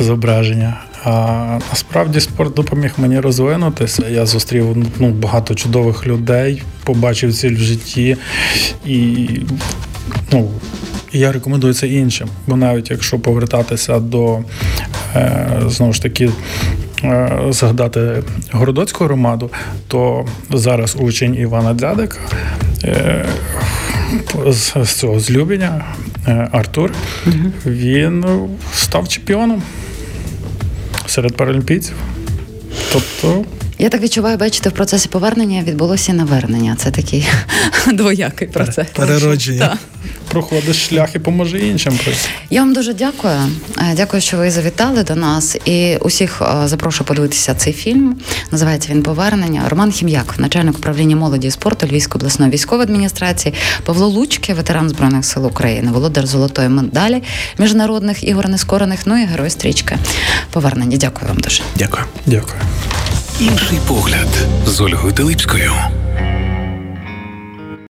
зображення. 0.00 0.80
А 1.04 1.58
насправді 1.70 2.20
спорт 2.20 2.54
допоміг 2.54 2.92
мені 2.96 3.20
розвинутися. 3.20 4.08
Я 4.08 4.26
зустрів 4.26 4.76
ну, 4.98 5.10
багато 5.10 5.54
чудових 5.54 6.06
людей, 6.06 6.62
побачив 6.84 7.34
ціль 7.34 7.54
в 7.54 7.58
житті 7.58 8.16
і 8.86 9.28
ну, 10.32 10.50
я 11.12 11.32
рекомендую 11.32 11.74
це 11.74 11.88
іншим. 11.88 12.28
Бо 12.46 12.56
навіть 12.56 12.90
якщо 12.90 13.18
повертатися 13.18 13.98
до 13.98 14.38
е, 15.16 15.48
знову 15.66 15.92
ж 15.92 16.02
таки. 16.02 16.30
е, 17.04 17.40
Згадати 17.50 18.22
Городоцьку 18.52 19.04
громаду, 19.04 19.50
то 19.88 20.26
зараз 20.50 20.96
учень 21.00 21.34
Івана 21.34 21.74
Дзядика 21.74 22.18
е, 22.84 23.24
з, 24.46 24.72
цього 24.86 25.20
з 25.20 25.30
Любеня, 25.30 25.84
е, 26.28 26.48
Артур, 26.52 26.92
він 27.66 28.24
став 28.74 29.08
чемпіоном 29.08 29.62
серед 31.10 31.36
паралімпійців. 31.36 31.94
Тобто, 32.92 33.44
Я 33.80 33.88
так 33.88 34.02
відчуваю, 34.02 34.36
бачите, 34.36 34.68
в 34.68 34.72
процесі 34.72 35.08
повернення 35.08 35.62
відбулося 35.62 36.12
навернення. 36.12 36.76
Це 36.78 36.90
такий 36.90 37.28
двоякий 37.92 38.48
процес. 38.48 38.86
Переродження. 38.96 39.68
Так. 39.68 39.78
проходиш 40.28 40.86
шлях 40.86 41.14
і 41.14 41.18
поможе 41.18 41.58
іншим. 41.58 41.98
Я 42.50 42.60
вам 42.60 42.74
дуже 42.74 42.94
дякую. 42.94 43.34
Е, 43.78 43.94
Дякую, 43.96 44.20
що 44.22 44.36
ви 44.36 44.50
завітали 44.50 45.02
до 45.02 45.14
нас. 45.14 45.56
І 45.64 45.96
усіх 45.96 46.42
е, 46.42 46.68
запрошую 46.68 47.06
подивитися 47.08 47.54
цей 47.54 47.72
фільм. 47.72 48.16
Називається 48.50 48.88
він 48.92 49.02
Повернення. 49.02 49.62
Роман 49.68 49.92
Хім'як, 49.92 50.34
начальник 50.38 50.78
управління 50.78 51.16
молоді 51.16 51.48
і 51.48 51.50
спорту 51.50 51.86
Львівської 51.86 52.20
обласної 52.20 52.52
військової 52.52 52.84
адміністрації, 52.84 53.54
Павло 53.84 54.06
Лучки, 54.06 54.54
ветеран 54.54 54.88
збройних 54.88 55.24
сил 55.24 55.46
України, 55.46 55.90
володар 55.92 56.26
золотої 56.26 56.68
медалі 56.68 57.22
міжнародних 57.58 58.24
ігор 58.24 58.48
нескорених. 58.48 59.00
Ну 59.06 59.22
і 59.22 59.24
герой 59.26 59.50
стрічки. 59.50 59.98
Повернення. 60.50 60.96
Дякую 60.96 61.28
вам 61.28 61.38
дуже. 61.38 61.62
Дякую. 61.76 62.04
Дякую. 62.26 62.60
Інший 63.40 63.78
погляд 63.88 64.28
з 64.66 64.80
Ольгою 64.80 65.12
Телипською. 65.14 65.72